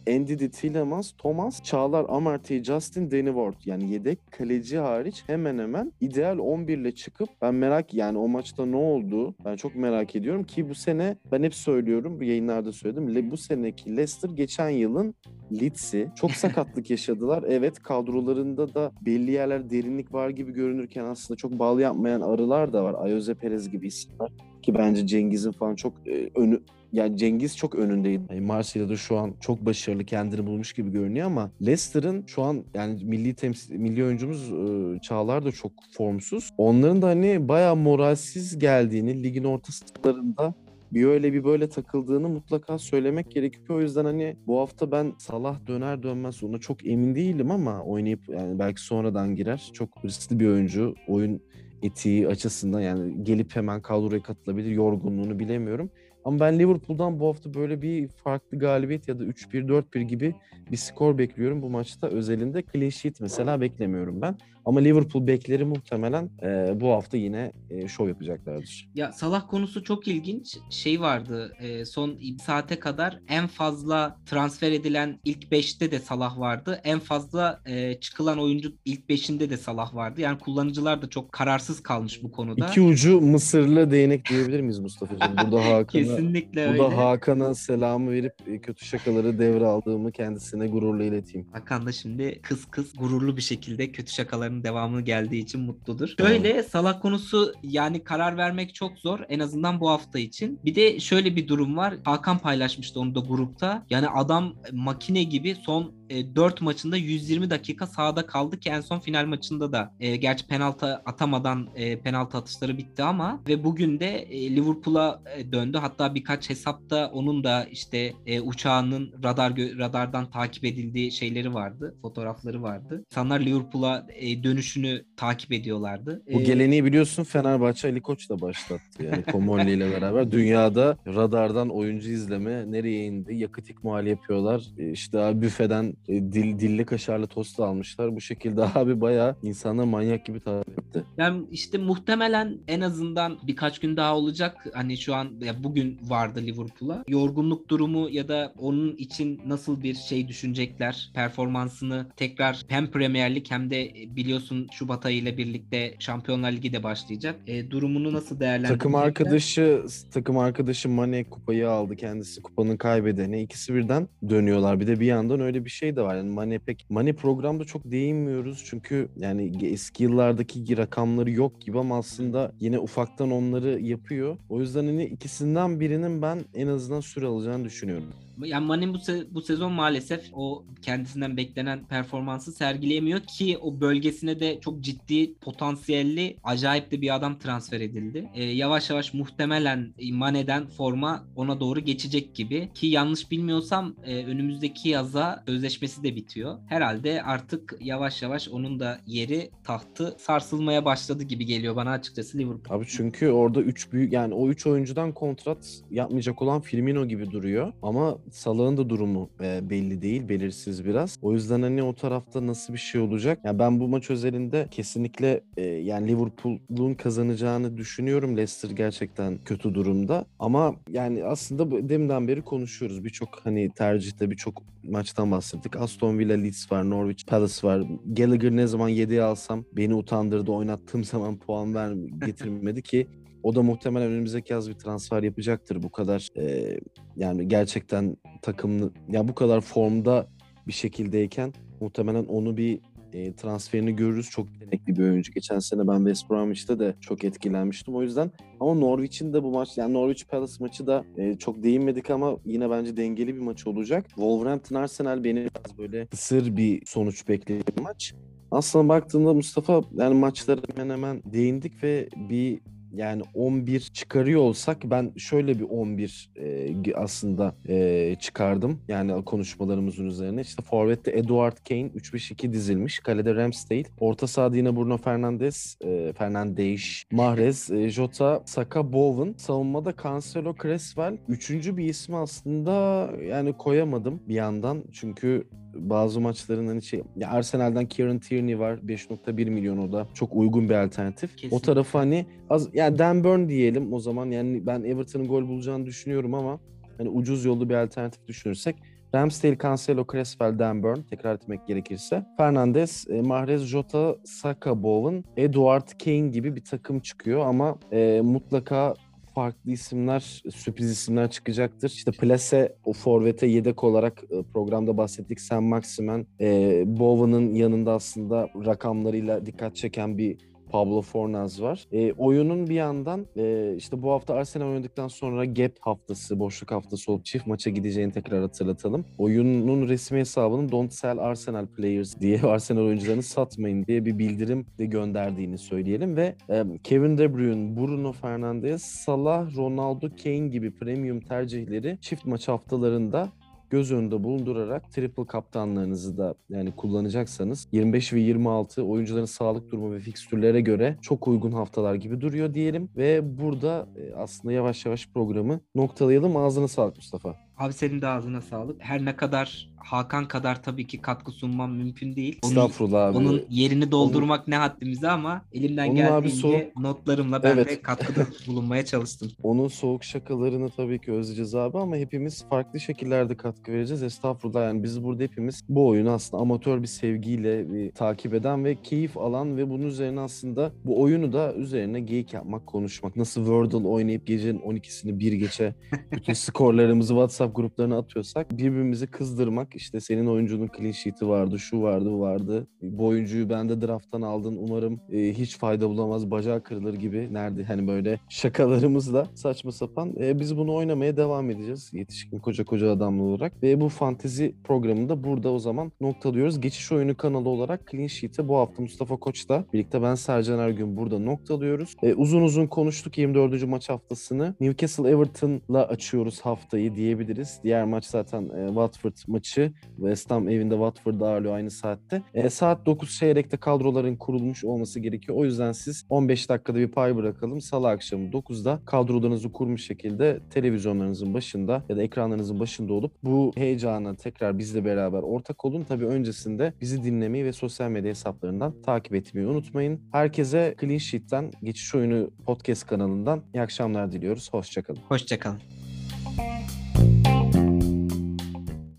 Andy 0.08 0.50
Tielemans, 0.50 1.12
Thomas, 1.18 1.64
Çağlar, 1.64 2.06
Amartey, 2.10 2.64
Justin, 2.64 3.12
Danny 3.12 3.26
Ward 3.26 3.56
yani 3.66 3.92
yedek 3.92 4.32
kaleci 4.32 4.78
hariç 4.78 5.24
hemen 5.28 5.58
hemen 5.60 5.94
ideal 6.02 6.38
11 6.38 6.78
ile 6.78 6.92
çıkıp 6.92 7.30
ben 7.42 7.56
merak 7.56 7.94
yani 7.94 8.18
o 8.18 8.28
maçta 8.28 8.66
ne 8.66 8.76
oldu 8.76 9.36
ben 9.46 9.56
çok 9.56 9.76
merak 9.76 10.11
ediyorum 10.16 10.44
ki 10.44 10.70
bu 10.70 10.76
sene 10.76 11.18
ben 11.32 11.44
hep 11.44 11.56
söylüyorum 11.56 12.22
yayınlarda 12.22 12.72
söyledim 12.72 13.16
Le- 13.16 13.32
bu 13.32 13.38
seneki 13.38 13.98
Leicester 13.98 14.30
geçen 14.30 14.70
yılın 14.70 15.16
Leeds'i 15.62 16.12
çok 16.16 16.32
sakatlık 16.32 16.90
yaşadılar. 16.90 17.44
Evet 17.48 17.84
kadrolarında 17.84 18.74
da 18.74 18.92
belli 19.02 19.32
yerler 19.32 19.70
derinlik 19.70 20.14
var 20.14 20.30
gibi 20.30 20.52
görünürken 20.54 21.06
aslında 21.06 21.38
çok 21.38 21.52
bağlı 21.52 21.82
yapmayan 21.82 22.22
arılar 22.22 22.74
da 22.74 22.84
var. 22.84 22.96
Ayoze 23.06 23.34
Perez 23.34 23.70
gibi 23.70 23.88
isimler 23.88 24.30
ki 24.62 24.74
bence 24.74 25.08
Cengiz'in 25.08 25.52
falan 25.52 25.76
çok 25.76 25.94
e, 26.08 26.30
önü 26.36 26.62
yani 26.94 27.18
Cengiz 27.18 27.58
çok 27.58 27.76
önündeydi. 27.76 28.24
Yani 28.30 28.42
Marsilya'da 28.42 28.96
şu 28.96 29.18
an 29.18 29.34
çok 29.42 29.66
başarılı 29.66 30.06
kendini 30.06 30.46
bulmuş 30.48 30.74
gibi 30.74 30.92
görünüyor 30.92 31.26
ama 31.28 31.52
Leicester'ın 31.62 32.24
şu 32.28 32.44
an 32.44 32.64
yani 32.74 33.04
milli 33.04 33.34
temsil 33.34 33.76
milli 33.76 34.04
oyuncumuz 34.04 34.52
e, 34.52 35.00
Çağlar 35.02 35.46
da 35.46 35.52
çok 35.52 35.72
formsuz. 35.92 36.50
Onların 36.58 37.02
da 37.02 37.08
hani 37.08 37.48
bayağı 37.48 37.76
moralsiz 37.76 38.60
geldiğini 38.60 39.24
ligin 39.24 39.44
orta 39.44 39.74
sıralarında 39.74 40.54
bir 40.94 41.06
öyle 41.06 41.34
bir 41.34 41.44
böyle 41.44 41.70
takıldığını 41.70 42.30
mutlaka 42.30 42.78
söylemek 42.78 43.32
gerekiyor. 43.32 43.80
O 43.80 43.82
yüzden 43.82 44.06
hani 44.06 44.36
bu 44.48 44.60
hafta 44.60 44.92
ben 44.92 45.14
Salah 45.18 45.68
döner 45.68 46.04
dönmez 46.04 46.44
ona 46.44 46.58
çok 46.58 46.88
emin 46.88 47.16
değilim 47.16 47.52
ama 47.52 47.84
oynayıp 47.84 48.30
yani 48.30 48.60
belki 48.60 48.82
sonradan 48.82 49.36
girer. 49.36 49.72
Çok 49.74 50.06
riskli 50.06 50.40
bir 50.40 50.48
oyuncu. 50.48 50.96
Oyun 51.08 51.42
etiği 51.84 52.28
açısından 52.28 52.82
yani 52.82 53.24
gelip 53.24 53.56
hemen 53.56 53.82
kadroya 53.82 54.24
katılabilir. 54.24 54.72
Yorgunluğunu 54.72 55.40
bilemiyorum. 55.40 55.90
Ama 56.26 56.40
ben 56.40 56.60
Liverpool'dan 56.60 57.20
bu 57.20 57.28
hafta 57.28 57.54
böyle 57.54 57.82
bir 57.82 58.08
farklı 58.08 58.60
galibiyet 58.60 59.08
ya 59.08 59.20
da 59.20 59.24
3-1, 59.24 59.68
4-1 59.68 60.02
gibi 60.02 60.36
bir 60.72 60.78
skor 60.78 61.18
bekliyorum 61.18 61.62
bu 61.62 61.70
maçta. 61.70 62.08
Özelinde 62.08 62.64
clean 62.74 62.90
sheet 62.90 63.22
mesela 63.22 63.62
beklemiyorum 63.62 64.22
ben. 64.22 64.38
Ama 64.66 64.80
Liverpool 64.80 65.28
bekleri 65.28 65.66
muhtemelen 65.66 66.30
e, 66.44 66.82
bu 66.82 66.90
hafta 66.92 67.18
yine 67.18 67.52
e, 67.70 67.88
şov 67.88 68.08
yapacaklardır. 68.08 68.90
Ya 68.96 69.12
Salah 69.12 69.48
konusu 69.48 69.84
çok 69.84 70.08
ilginç. 70.08 70.58
Şey 70.70 71.02
vardı 71.02 71.54
e, 71.62 71.86
son 71.86 72.20
saate 72.44 72.80
kadar 72.80 73.20
en 73.28 73.48
fazla 73.48 74.18
transfer 74.26 74.72
edilen 74.72 75.20
ilk 75.24 75.44
5'te 75.44 75.92
de 75.92 76.00
Salah 76.00 76.40
vardı. 76.40 76.82
En 76.84 77.00
fazla 77.00 77.62
e, 77.66 78.00
çıkılan 78.00 78.40
oyuncu 78.40 78.74
ilk 78.86 79.10
5'inde 79.10 79.50
de 79.50 79.58
Salah 79.58 79.96
vardı. 79.96 80.22
Yani 80.22 80.40
kullanıcılar 80.40 81.02
da 81.02 81.10
çok 81.10 81.32
kararsız 81.32 81.84
kalmış 81.84 82.24
bu 82.24 82.32
konuda. 82.32 82.68
İki 82.68 82.82
ucu 82.82 83.22
Mısırlı 83.22 83.92
değnek 83.92 84.30
diyebilir 84.30 84.62
miyiz 84.62 84.80
Mustafa'cığım? 84.80 85.38
Burada 85.38 85.66
Hakan'a 85.74 86.11
Kesinlikle 86.16 86.68
öyle. 86.68 86.80
burada 86.80 86.98
Hakan'a 86.98 87.56
selamı 87.56 88.12
verip 88.12 88.34
e, 88.48 88.60
kötü 88.62 88.86
şakaları 88.86 89.40
devraldığımı 89.40 90.12
kendisine 90.12 90.68
gururla 90.68 91.04
ileteyim. 91.04 91.48
Hakan 91.52 91.86
da 91.86 91.92
şimdi 91.92 92.40
kız 92.42 92.66
kız 92.66 92.94
gururlu 92.98 93.38
bir 93.38 93.42
şekilde 93.42 93.92
kötü 93.92 94.12
şakaların 94.12 94.64
devamı 94.64 95.02
geldiği 95.02 95.40
için 95.40 95.62
mutludur. 95.62 96.14
Tamam. 96.18 96.34
Şöyle 96.34 96.64
Salah 96.64 97.02
konusu 97.02 97.54
yani 97.64 98.04
karar 98.04 98.38
vermek 98.38 98.76
çok 98.76 99.00
zor 99.00 99.20
en 99.30 99.40
azından 99.40 99.80
bu 99.80 99.90
hafta 99.90 100.20
için. 100.20 100.60
Bir 100.66 100.76
de 100.76 101.00
şöyle 101.00 101.36
bir 101.36 101.48
durum 101.48 101.78
var. 101.78 101.94
Hakan 102.04 102.38
paylaşmıştı 102.38 103.00
onu 103.00 103.16
da 103.16 103.20
grupta. 103.20 103.86
Yani 103.90 104.08
adam 104.08 104.56
makine 104.72 105.24
gibi 105.24 105.56
son 105.56 106.01
4 106.36 106.62
maçında 106.62 106.98
120 106.98 107.50
dakika 107.50 107.88
sahada 107.88 108.26
kaldı 108.26 108.60
ki 108.60 108.70
en 108.70 108.82
son 108.82 109.00
final 109.00 109.26
maçında 109.26 109.72
da 109.72 109.94
e, 110.00 110.16
gerçi 110.16 110.48
penaltı 110.48 110.86
atamadan 110.96 111.68
e, 111.76 112.00
penaltı 112.00 112.38
atışları 112.38 112.78
bitti 112.78 113.04
ama 113.04 113.40
ve 113.48 113.64
bugün 113.64 114.00
de 114.00 114.08
e, 114.18 114.56
Liverpool'a 114.56 115.22
e, 115.38 115.52
döndü. 115.52 115.78
Hatta 115.78 116.16
birkaç 116.16 116.50
hesapta 116.50 117.08
onun 117.14 117.44
da 117.44 117.66
işte 117.72 118.14
e, 118.26 118.42
uçağının 118.42 119.14
radar 119.24 119.52
radardan 119.58 120.32
takip 120.32 120.66
edildiği 120.66 121.12
şeyleri 121.12 121.54
vardı, 121.54 121.96
fotoğrafları 122.02 122.62
vardı. 122.62 123.04
İnsanlar 123.12 123.40
Liverpool'a 123.40 124.08
e, 124.16 124.44
dönüşünü 124.44 125.04
takip 125.18 125.52
ediyorlardı. 125.52 126.22
Bu 126.34 126.40
E, 126.42 126.44
geleneği 126.44 126.86
biliyorsun 126.86 127.24
Fenerbahçe 127.24 127.88
Ali 127.88 128.02
Koç 128.02 128.30
da 128.30 128.42
başlattı. 128.42 129.04
Yani 129.04 129.24
Komolli 129.32 129.72
ile 129.72 129.92
beraber 129.92 130.32
dünyada 130.32 130.98
radardan 131.08 131.70
oyuncu 131.70 132.10
izleme 132.12 132.72
nereye 132.72 133.06
indi? 133.06 133.36
Yakıt 133.36 133.70
ikmali 133.70 134.10
yapıyorlar. 134.10 134.64
E, 134.78 134.92
İşte 134.92 135.42
büfeden 135.42 135.94
e, 136.08 136.14
dil, 136.14 136.60
dilli 136.60 136.86
kaşarlı 136.86 137.28
tost 137.28 137.60
almışlar. 137.60 138.16
Bu 138.16 138.22
şekilde 138.22 138.64
abi 138.76 139.02
bayağı 139.02 139.36
insanlar 139.44 139.84
manyak 139.84 140.26
gibi 140.26 140.40
takip 140.40 140.80
etti. 140.80 141.04
Yani 141.18 141.46
işte 141.52 141.78
muhtemelen 141.78 142.58
en 142.68 142.82
azından 142.82 143.38
birkaç 143.48 143.80
gün 143.80 143.98
daha 143.98 144.18
olacak. 144.18 144.58
Hani 144.74 144.98
şu 144.98 145.16
an 145.16 145.30
ya 145.42 145.64
bugün 145.64 146.00
vardı 146.04 146.42
Liverpool'a. 146.42 147.04
Yorgunluk 147.08 147.70
durumu 147.70 148.10
ya 148.10 148.28
da 148.28 148.54
onun 148.58 148.96
için 148.96 149.42
nasıl 149.46 149.84
bir 149.84 149.94
şey 149.94 150.28
düşünecekler? 150.28 151.12
Performansını 151.14 152.08
tekrar 152.16 152.66
hem 152.68 152.92
Premier 152.92 153.36
Lig 153.36 153.46
hem 153.50 153.70
de 153.70 153.94
biliyorsun 154.16 154.68
Şubat 154.72 155.06
ayı 155.06 155.18
ile 155.18 155.38
birlikte 155.38 155.96
Şampiyonlar 156.00 156.52
Ligi 156.52 156.74
de 156.74 156.84
başlayacak. 156.84 157.36
E, 157.48 157.72
durumunu 157.72 158.14
nasıl 158.14 158.40
değerlendirecekler? 158.40 158.78
Takım 158.78 158.96
arkadaşı 158.96 159.84
takım 160.14 160.38
arkadaşı 160.38 160.90
Mane 160.90 161.24
kupayı 161.24 161.70
aldı. 161.70 161.96
Kendisi 161.96 162.42
kupanın 162.42 162.78
kaybedeni. 162.78 163.42
İkisi 163.42 163.76
birden 163.76 164.08
dönüyorlar. 164.30 164.80
Bir 164.80 164.88
de 164.88 165.00
bir 165.00 165.06
yandan 165.06 165.40
öyle 165.40 165.66
bir 165.66 165.70
şey 165.70 165.91
de 165.96 166.02
var. 166.02 166.16
Yani 166.16 166.30
Mane 166.30 166.60
pek 166.60 166.86
Mane 166.90 167.14
programda 167.14 167.66
çok 167.66 167.92
değinmiyoruz. 167.92 168.64
Çünkü 168.66 169.10
yani 169.18 169.66
eski 169.66 170.04
yıllardaki 170.04 170.78
rakamları 170.78 171.32
yok 171.32 171.62
gibi 171.62 171.80
ama 171.80 171.98
aslında 171.98 172.52
yine 172.60 172.80
ufaktan 172.80 173.32
onları 173.32 173.80
yapıyor. 173.80 174.38
O 174.50 174.60
yüzden 174.60 174.86
hani 174.86 175.06
ikisinden 175.06 175.80
birinin 175.80 176.22
ben 176.22 176.40
en 176.56 176.68
azından 176.68 177.00
süre 177.00 177.26
alacağını 177.26 177.66
düşünüyorum. 177.66 178.06
Yani 178.46 178.66
Mane 178.66 178.94
bu, 178.94 178.98
se- 178.98 179.26
bu 179.32 179.42
sezon 179.42 179.72
maalesef 179.72 180.30
o 180.34 180.66
kendisinden 180.82 181.38
beklenen 181.38 181.88
performansı 181.88 182.52
sergileyemiyor 182.52 183.20
ki 183.20 183.58
o 183.62 183.82
bölgesine 183.82 184.40
de 184.40 184.60
çok 184.62 184.82
ciddi 184.82 185.34
potansiyelli 185.34 186.38
acayip 186.44 186.92
de 186.92 187.02
bir 187.02 187.16
adam 187.16 187.40
transfer 187.40 187.82
edildi. 187.82 188.30
Ee, 188.34 188.44
yavaş 188.44 188.90
yavaş 188.90 189.14
muhtemelen 189.14 189.94
Mane'den 190.12 190.68
forma 190.68 191.24
ona 191.36 191.60
doğru 191.60 191.80
geçecek 191.80 192.36
gibi 192.36 192.70
ki 192.74 192.88
yanlış 192.88 193.32
bilmiyorsam 193.32 193.96
e, 194.06 194.26
önümüzdeki 194.26 194.90
yaza 194.90 195.44
sözleşmesi 195.48 196.04
de 196.04 196.16
bitiyor. 196.16 196.58
Herhalde 196.68 197.24
artık 197.24 197.76
yavaş 197.80 198.22
yavaş 198.22 198.50
onun 198.50 198.80
da 198.80 199.00
yeri 199.08 199.50
tahtı 199.64 200.16
sarsılmaya 200.20 200.86
başladı 200.86 201.24
gibi 201.24 201.46
geliyor 201.46 201.76
bana 201.76 201.92
açıkçası 201.92 202.38
Liverpool. 202.38 202.78
Abi 202.80 202.86
çünkü 202.88 203.30
orada 203.30 203.62
3 203.62 203.92
büyük 203.92 204.14
yani 204.14 204.34
o 204.34 204.50
3 204.50 204.68
oyuncudan 204.68 205.12
kontrat 205.12 205.82
yapmayacak 205.92 206.42
olan 206.42 206.62
Firmino 206.62 207.06
gibi 207.08 207.32
duruyor. 207.32 207.74
Ama 207.82 208.18
Salah'ın 208.32 208.78
da 208.78 208.90
durumu 208.90 209.30
e, 209.42 209.70
belli 209.70 210.02
değil, 210.02 210.30
belirsiz 210.30 210.86
biraz. 210.86 211.18
O 211.22 211.34
yüzden 211.34 211.62
hani 211.62 211.84
o 211.84 211.94
tarafta 211.94 212.48
nasıl 212.48 212.74
bir 212.74 212.80
şey 212.80 213.02
olacak? 213.02 213.40
Yani 213.44 213.60
ben 213.60 213.80
bu 213.80 213.88
maç 213.88 214.10
özelinde 214.10 214.68
kesinlikle 214.72 215.42
e, 215.58 215.62
yani 215.62 216.08
Liverpool'un 216.08 216.94
kazanacağını 216.94 217.78
düşünüyorum. 217.78 218.38
Leicester 218.38 218.70
gerçekten 218.70 219.38
kötü 219.46 219.74
durumda. 219.74 220.26
Ama 220.40 220.76
yani 220.90 221.24
aslında 221.24 221.90
deminden 221.90 222.28
beri 222.28 222.42
konuşuyoruz. 222.42 223.04
Birçok 223.04 223.30
hani 223.44 223.72
tercihte 223.72 224.32
birçok 224.32 224.64
maçtan 224.84 225.32
bahsettik. 225.32 225.76
Aston 225.76 226.20
Villa, 226.20 226.34
Leeds 226.34 226.72
var, 226.72 226.90
Norwich, 226.90 227.26
Palace 227.28 227.68
var. 227.68 227.84
Gallagher 228.06 228.52
ne 228.52 228.68
zaman 228.68 228.90
7'ye 228.90 229.24
alsam 229.24 229.66
beni 229.74 229.96
utandırdı. 229.96 230.52
Oynattığım 230.52 231.04
zaman 231.04 231.38
puan 231.38 231.76
ver 231.76 231.94
getirmedi 232.26 232.82
ki 232.82 233.08
o 233.44 233.56
da 233.56 233.64
muhtemelen 233.64 234.12
önümüzdeki 234.12 234.54
yaz 234.54 234.70
bir 234.70 234.74
transfer 234.74 235.24
yapacaktır. 235.24 235.84
Bu 235.84 235.92
kadar 235.92 236.28
e, 236.38 236.78
yani 237.16 237.48
gerçekten 237.48 238.18
takımlı 238.42 238.92
ya 239.10 239.28
bu 239.28 239.36
kadar 239.36 239.62
formda 239.62 240.28
bir 240.68 240.74
şekildeyken 240.74 241.54
muhtemelen 241.80 242.26
onu 242.26 242.58
bir 242.58 242.80
e, 243.14 243.34
transferini 243.34 243.96
görürüz. 243.96 244.30
Çok 244.30 244.48
yetenekli 244.54 244.96
bir 244.96 245.04
oyuncu. 245.04 245.34
Geçen 245.34 245.60
sene 245.60 245.88
ben 245.88 245.98
West 245.98 246.30
Bromwich'te 246.30 246.80
de 246.80 246.96
çok 247.02 247.24
etkilenmiştim. 247.24 247.96
O 247.96 248.02
yüzden 248.02 248.32
ama 248.60 248.74
Norwich'in 248.74 249.34
de 249.34 249.44
bu 249.44 249.52
maç 249.52 249.78
yani 249.78 249.94
Norwich 249.94 250.26
Palace 250.30 250.54
maçı 250.60 250.88
da 250.88 251.06
e, 251.18 251.38
çok 251.38 251.64
değinmedik 251.64 252.10
ama 252.10 252.38
yine 252.46 252.70
bence 252.70 252.98
dengeli 252.98 253.36
bir 253.36 253.42
maç 253.42 253.68
olacak. 253.68 254.06
Wolverhampton 254.08 254.76
Arsenal 254.76 255.24
beni 255.24 255.40
biraz 255.40 255.78
böyle 255.78 256.06
kısır 256.06 256.58
bir 256.58 256.86
sonuç 256.86 257.28
bekleyen 257.28 257.64
maç. 257.82 258.14
Aslında 258.52 258.90
baktığımda 258.90 259.34
Mustafa 259.34 259.82
yani 259.98 260.16
maçlara 260.16 260.62
hemen 260.76 260.94
hemen 260.94 261.22
değindik 261.26 261.84
ve 261.84 262.10
bir 262.30 262.62
yani 262.94 263.24
11 263.34 263.80
çıkarıyor 263.80 264.42
olsak 264.42 264.78
ben 264.84 265.14
şöyle 265.18 265.60
bir 265.60 265.64
11 265.64 266.30
e, 266.36 266.96
aslında 266.96 267.56
e, 267.68 268.16
çıkardım. 268.20 268.80
Yani 268.88 269.26
konuşmalarımızın 269.26 270.06
üzerine. 270.06 270.42
İşte 270.42 270.64
Forvet'te 270.64 271.12
Eduard 271.12 271.58
Kane 271.70 271.88
3-5-2 271.88 272.54
dizilmiş. 272.54 273.00
Kalede 273.00 273.36
Ramsdale. 273.36 273.84
Orta 274.00 274.28
sahada 274.28 274.58
yine 274.58 274.76
Bruno 274.76 274.98
Fernandes, 274.98 275.78
e, 275.82 276.14
Fernandes, 276.18 277.04
Mahrez, 277.12 277.72
e, 277.72 277.90
Jota, 277.90 278.44
Saka, 278.46 278.94
Bowen. 278.94 279.34
Savunmada 279.38 279.94
Cancelo, 280.04 280.56
Creswell. 280.62 281.18
Üçüncü 281.28 281.78
bir 281.78 281.86
ismi 281.86 282.18
aslında 282.18 283.10
yani 283.24 283.54
koyamadım 283.58 284.22
bir 284.28 284.36
yandan. 284.36 284.84
Çünkü 284.92 285.48
bazı 285.76 286.22
maçların 286.22 286.68
hani 286.68 286.82
şey 286.82 287.04
ya 287.16 287.30
Arsenal'dan 287.30 287.86
Kieran 287.86 288.20
Tierney 288.20 288.60
var 288.60 288.78
5.1 288.78 289.50
milyon 289.50 289.78
o 289.78 289.92
da 289.92 290.08
çok 290.14 290.36
uygun 290.36 290.70
bir 290.70 290.76
alternatif. 290.76 291.36
Kesinlikle. 291.36 291.58
O 291.58 291.60
tarafı 291.60 291.98
hani 291.98 292.26
az 292.50 292.70
yani 292.74 293.00
Dan 293.00 293.24
Burn 293.24 293.50
diyelim 293.50 293.94
o 293.94 294.00
zaman 294.00 294.32
yani 294.32 294.66
ben 294.66 294.84
Everton'ın 294.84 295.28
gol 295.28 295.48
bulacağını 295.48 295.86
düşünüyorum 295.86 296.34
ama 296.34 296.60
hani 296.98 297.10
ucuz 297.10 297.46
yollu 297.46 297.70
bir 297.70 297.76
alternatif 297.76 298.28
düşünürsek 298.28 298.76
Ramsdale, 299.16 299.58
Cancelo, 299.58 300.06
Creswell, 300.12 300.60
Dan 300.60 300.84
Burn 300.84 301.02
tekrar 301.02 301.36
etmek 301.36 301.68
gerekirse. 301.68 302.26
Fernandes, 302.38 303.10
e, 303.10 303.22
Mahrez, 303.22 303.62
Jota, 303.62 304.16
Saka, 304.24 304.84
Bowen, 304.84 305.24
Eduard 305.38 305.88
Kane 306.04 306.28
gibi 306.28 306.56
bir 306.56 306.64
takım 306.64 307.00
çıkıyor 307.00 307.46
ama 307.46 307.80
e, 307.92 308.22
mutlaka 308.24 308.94
farklı 309.36 309.72
isimler, 309.72 310.44
sürpriz 310.56 310.92
isimler 310.92 311.32
çıkacaktır. 311.32 311.90
İşte 311.90 312.12
Plase 312.12 312.76
o 312.86 312.94
forvete 312.94 313.48
yedek 313.48 313.84
olarak 313.84 314.24
e, 314.24 314.44
programda 314.54 314.98
bahsettik. 314.98 315.42
Sam 315.42 315.64
Maximen, 315.64 316.28
e, 316.42 316.84
Bowen'ın 316.86 317.54
yanında 317.54 317.94
aslında 317.94 318.50
rakamlarıyla 318.66 319.46
dikkat 319.46 319.76
çeken 319.76 320.18
bir 320.18 320.51
Pablo 320.72 321.02
Fornaz 321.02 321.62
var. 321.62 321.86
E, 321.92 322.14
oyunun 322.14 322.68
bir 322.68 322.76
yandan 322.76 323.26
e, 323.38 323.74
işte 323.78 324.02
bu 324.02 324.12
hafta 324.12 324.34
Arsenal 324.34 324.68
oynadıktan 324.68 325.08
sonra 325.08 325.46
gap 325.46 325.72
haftası, 325.80 326.40
boşluk 326.40 326.72
haftası 326.72 327.12
olup 327.12 327.26
çift 327.26 327.48
maça 327.48 327.70
gideceğini 327.70 328.12
tekrar 328.12 328.42
hatırlatalım. 328.42 329.06
Oyunun 329.18 329.88
resmi 329.88 330.20
hesabının 330.20 330.72
Don't 330.72 330.94
Sell 330.94 331.18
Arsenal 331.18 331.68
Players 331.68 332.20
diye 332.22 332.42
Arsenal 332.44 332.82
oyuncularını 332.82 333.24
satmayın 333.24 333.86
diye 333.86 334.06
bir 334.06 334.20
bildirim 334.20 334.66
de 334.78 334.86
gönderdiğini 334.86 335.58
söyleyelim 335.58 336.16
ve 336.16 336.36
e, 336.50 336.64
Kevin 336.84 337.18
De 337.18 337.34
Bruyne, 337.34 337.76
Bruno 337.78 338.12
Fernandes, 338.12 338.82
Salah, 338.82 339.58
Ronaldo, 339.58 340.10
Kane 340.24 340.48
gibi 340.48 340.72
premium 340.72 341.20
tercihleri 341.20 341.98
çift 342.02 342.26
maç 342.26 342.48
haftalarında 342.48 343.30
göz 343.72 343.92
önünde 343.92 344.24
bulundurarak 344.24 344.92
triple 344.92 345.26
kaptanlarınızı 345.26 346.18
da 346.18 346.36
yani 346.50 346.76
kullanacaksanız 346.76 347.68
25 347.72 348.14
ve 348.14 348.20
26 348.20 348.84
oyuncuların 348.84 349.26
sağlık 349.26 349.72
durumu 349.72 349.94
ve 349.94 350.00
fikstürlere 350.00 350.62
göre 350.62 350.98
çok 351.02 351.28
uygun 351.28 351.52
haftalar 351.52 351.96
gibi 351.96 352.22
duruyor 352.22 352.54
diyelim 352.54 352.90
ve 352.98 353.38
burada 353.40 353.88
e, 353.96 354.16
aslında 354.16 354.54
yavaş 354.54 354.86
yavaş 354.86 355.08
programı 355.14 355.60
noktalayalım. 355.76 356.38
Ağzına 356.38 356.68
sağlık 356.68 356.96
Mustafa. 356.96 357.36
Abi 357.58 357.74
senin 357.74 358.02
de 358.02 358.08
ağzına 358.08 358.42
sağlık. 358.42 358.82
Her 358.82 359.06
ne 359.06 359.16
kadar 359.16 359.71
Hakan 359.84 360.28
kadar 360.28 360.64
tabii 360.64 360.88
ki 360.88 361.02
katkı 361.02 361.32
sunmam 361.32 361.72
mümkün 361.76 362.16
değil. 362.16 362.40
Onun, 362.44 362.52
Estağfurullah 362.52 363.08
abi. 363.08 363.18
onun 363.18 363.42
yerini 363.50 363.92
doldurmak 363.92 364.48
ne 364.48 364.56
haddimize 364.56 365.10
ama 365.10 365.42
elimden 365.54 365.88
Onun 365.90 366.00
abi 366.02 366.28
geldiğince 366.28 366.72
notlarımla 366.80 367.44
ben 367.44 367.52
Evet. 367.56 367.70
de 367.70 367.82
katkıda 367.82 368.28
bulunmaya 368.48 368.86
çalıştım. 368.86 369.32
Onun 369.44 369.68
soğuk 369.68 370.04
şakalarını 370.04 370.70
tabii 370.70 371.00
ki 371.02 371.12
özleyeceğiz 371.12 371.56
abi 371.56 371.78
ama 371.78 371.96
hepimiz 371.96 372.46
farklı 372.50 372.80
şekillerde 372.80 373.38
katkı 373.38 373.72
vereceğiz. 373.72 374.04
Estağfurullah 374.04 374.62
yani 374.64 374.84
biz 374.84 375.04
burada 375.04 375.24
hepimiz 375.24 375.62
bu 375.70 375.88
oyunu 375.88 376.10
aslında 376.10 376.42
amatör 376.44 376.82
bir 376.82 376.88
sevgiyle 376.88 377.74
bir 377.74 377.92
takip 377.92 378.34
eden 378.34 378.66
ve 378.66 378.76
keyif 378.82 379.18
alan 379.18 379.58
ve 379.58 379.70
bunun 379.70 379.86
üzerine 379.88 380.20
aslında 380.20 380.72
bu 380.86 381.02
oyunu 381.02 381.34
da 381.34 381.54
üzerine 381.54 382.00
geyik 382.00 382.34
yapmak, 382.34 382.68
konuşmak. 382.68 383.16
Nasıl 383.16 383.42
Wordle 383.42 383.88
oynayıp 383.88 384.28
gecenin 384.28 384.60
12'sini 384.60 385.20
bir 385.20 385.34
geçe 385.34 385.76
bütün 386.12 386.34
skorlarımızı 386.52 387.14
WhatsApp 387.14 387.56
gruplarına 387.56 387.98
atıyorsak 387.98 388.52
birbirimizi 388.52 389.08
kızdırmak. 389.08 389.71
İşte 389.76 390.00
senin 390.00 390.28
oyuncunun 390.28 390.70
clean 390.78 390.92
sheet'i 390.92 391.28
vardı, 391.28 391.60
şu 391.60 391.82
vardı, 391.82 392.20
vardı. 392.20 392.68
Bu 392.82 393.08
oyuncuyu 393.08 393.50
ben 393.50 393.70
de 393.70 393.82
drafttan 393.82 394.22
aldın. 394.22 394.58
Umarım 394.58 395.00
e, 395.12 395.34
hiç 395.34 395.58
fayda 395.58 395.90
bulamaz, 395.90 396.32
bacağı 396.32 396.64
kırılır 396.64 396.94
gibi. 396.94 397.34
Nerede 397.34 397.64
hani 397.64 397.88
böyle 397.88 398.20
şakalarımızla 398.30 399.28
saçma 399.36 399.72
sapan. 399.72 400.14
E, 400.20 400.40
biz 400.40 400.58
bunu 400.58 400.76
oynamaya 400.76 401.18
devam 401.18 401.50
edeceğiz. 401.50 401.90
Yetişkin 401.94 402.40
koca 402.40 402.66
koca 402.66 402.92
adamlı 402.92 403.24
olarak. 403.24 403.64
Ve 403.64 403.82
bu 403.82 403.90
fantezi 403.90 404.56
programını 404.64 405.10
da 405.10 405.24
burada 405.24 405.52
o 405.52 405.60
zaman 405.60 405.92
noktalıyoruz. 406.02 406.62
Geçiş 406.62 406.92
oyunu 406.92 407.18
kanalı 407.18 407.50
olarak 407.50 407.92
Clean 407.92 408.08
Sheet'e 408.08 408.48
bu 408.48 408.58
hafta 408.58 408.82
Mustafa 408.82 409.18
Koç'la 409.18 409.66
birlikte 409.74 410.02
ben 410.02 410.16
Sercan 410.16 410.60
Ergün 410.60 410.98
burada 410.98 411.20
noktalıyoruz. 411.20 411.96
E, 412.04 412.14
uzun 412.14 412.42
uzun 412.42 412.68
konuştuk 412.68 413.18
24. 413.18 413.68
maç 413.68 413.90
haftasını. 413.90 414.56
Newcastle 414.60 415.10
Everton'la 415.10 415.88
açıyoruz 415.88 416.42
haftayı 416.42 416.96
diyebiliriz. 416.96 417.60
Diğer 417.64 417.86
maç 417.86 418.06
zaten 418.06 418.50
e, 418.50 418.68
Watford 418.68 419.14
maçı. 419.62 419.74
West 419.98 420.32
Ham 420.32 420.50
evinde 420.50 420.74
Watford'da 420.74 421.28
ağırlıyor 421.28 421.56
aynı 421.56 421.72
saatte. 421.72 422.22
E, 422.34 422.50
saat 422.50 422.86
9 422.86 423.18
çeyrekte 423.20 423.58
kadroların 423.58 424.16
kurulmuş 424.16 424.64
olması 424.64 425.00
gerekiyor. 425.00 425.38
O 425.38 425.46
yüzden 425.46 425.72
siz 425.72 426.06
15 426.10 426.50
dakikada 426.50 426.78
bir 426.78 426.88
pay 426.88 427.16
bırakalım. 427.16 427.62
Salı 427.62 427.90
akşamı 427.90 428.30
9'da 428.30 428.80
kadrolarınızı 428.86 429.52
kurmuş 429.52 429.86
şekilde 429.86 430.40
televizyonlarınızın 430.50 431.34
başında 431.34 431.84
ya 431.90 431.98
da 431.98 432.04
ekranlarınızın 432.04 432.60
başında 432.60 432.94
olup 432.94 433.12
bu 433.24 433.52
heyecana 433.56 434.16
tekrar 434.16 434.58
bizle 434.58 434.86
beraber 434.86 435.22
ortak 435.22 435.66
olun. 435.66 435.84
Tabii 435.88 436.06
öncesinde 436.06 436.74
bizi 436.82 437.04
dinlemeyi 437.04 437.46
ve 437.46 437.54
sosyal 437.54 437.90
medya 437.90 438.10
hesaplarından 438.10 438.74
takip 438.86 439.16
etmeyi 439.16 439.48
unutmayın. 439.48 440.02
Herkese 440.12 440.76
Clean 440.82 440.98
Sheet'ten 440.98 441.52
Geçiş 441.64 441.96
Oyunu 441.96 442.32
podcast 442.46 442.88
kanalından 442.88 443.42
iyi 443.54 443.62
akşamlar 443.62 444.12
diliyoruz. 444.12 444.54
Hoşçakalın. 444.54 445.00
Hoşçakalın. 445.08 445.62